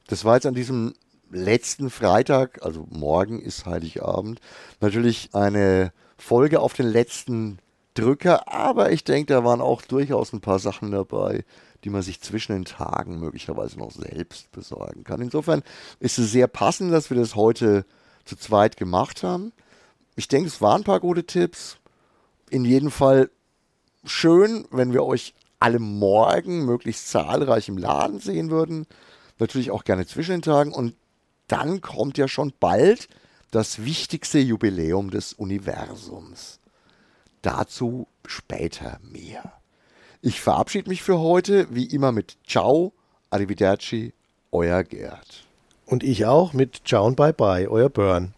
Das 0.06 0.24
war 0.24 0.36
jetzt 0.36 0.46
an 0.46 0.54
diesem 0.54 0.94
letzten 1.30 1.90
Freitag, 1.90 2.64
also 2.64 2.86
morgen 2.90 3.40
ist 3.40 3.66
Heiligabend, 3.66 4.40
natürlich 4.80 5.30
eine 5.32 5.92
Folge 6.16 6.60
auf 6.60 6.72
den 6.72 6.86
letzten 6.86 7.58
Drücker, 7.94 8.52
aber 8.52 8.92
ich 8.92 9.04
denke, 9.04 9.32
da 9.32 9.44
waren 9.44 9.60
auch 9.60 9.82
durchaus 9.82 10.32
ein 10.32 10.40
paar 10.40 10.58
Sachen 10.58 10.92
dabei, 10.92 11.44
die 11.86 11.90
man 11.90 12.02
sich 12.02 12.20
zwischen 12.20 12.52
den 12.52 12.64
Tagen 12.66 13.20
möglicherweise 13.20 13.78
noch 13.78 13.92
selbst 13.92 14.50
besorgen 14.52 15.04
kann. 15.04 15.22
Insofern 15.22 15.62
ist 16.00 16.18
es 16.18 16.32
sehr 16.32 16.48
passend, 16.48 16.92
dass 16.92 17.08
wir 17.08 17.16
das 17.16 17.34
heute 17.34 17.86
zu 18.24 18.36
zweit 18.36 18.76
gemacht 18.76 19.22
haben. 19.22 19.52
Ich 20.16 20.28
denke, 20.28 20.48
es 20.48 20.60
waren 20.60 20.82
ein 20.82 20.84
paar 20.84 21.00
gute 21.00 21.24
Tipps. 21.24 21.78
In 22.50 22.64
jedem 22.64 22.90
Fall 22.90 23.30
schön, 24.04 24.66
wenn 24.70 24.92
wir 24.92 25.04
euch 25.04 25.34
alle 25.58 25.78
morgen 25.78 26.66
möglichst 26.66 27.08
zahlreich 27.08 27.68
im 27.68 27.78
Laden 27.78 28.20
sehen 28.20 28.50
würden 28.50 28.86
natürlich 29.38 29.70
auch 29.70 29.84
gerne 29.84 30.06
zwischen 30.06 30.32
den 30.32 30.42
Tagen. 30.42 30.72
Und 30.72 30.94
dann 31.48 31.80
kommt 31.80 32.18
ja 32.18 32.28
schon 32.28 32.52
bald 32.58 33.08
das 33.50 33.84
wichtigste 33.84 34.38
Jubiläum 34.38 35.10
des 35.10 35.32
Universums. 35.32 36.60
Dazu 37.42 38.08
später 38.26 38.98
mehr. 39.02 39.52
Ich 40.22 40.40
verabschiede 40.40 40.88
mich 40.88 41.02
für 41.02 41.18
heute, 41.18 41.66
wie 41.70 41.86
immer 41.86 42.12
mit 42.12 42.36
Ciao, 42.46 42.92
Arrivederci, 43.30 44.12
euer 44.50 44.82
Gerd. 44.82 45.44
Und 45.84 46.02
ich 46.02 46.26
auch 46.26 46.52
mit 46.52 46.82
Ciao 46.86 47.06
und 47.06 47.16
Bye 47.16 47.32
Bye, 47.32 47.70
euer 47.70 47.88
Burn. 47.88 48.34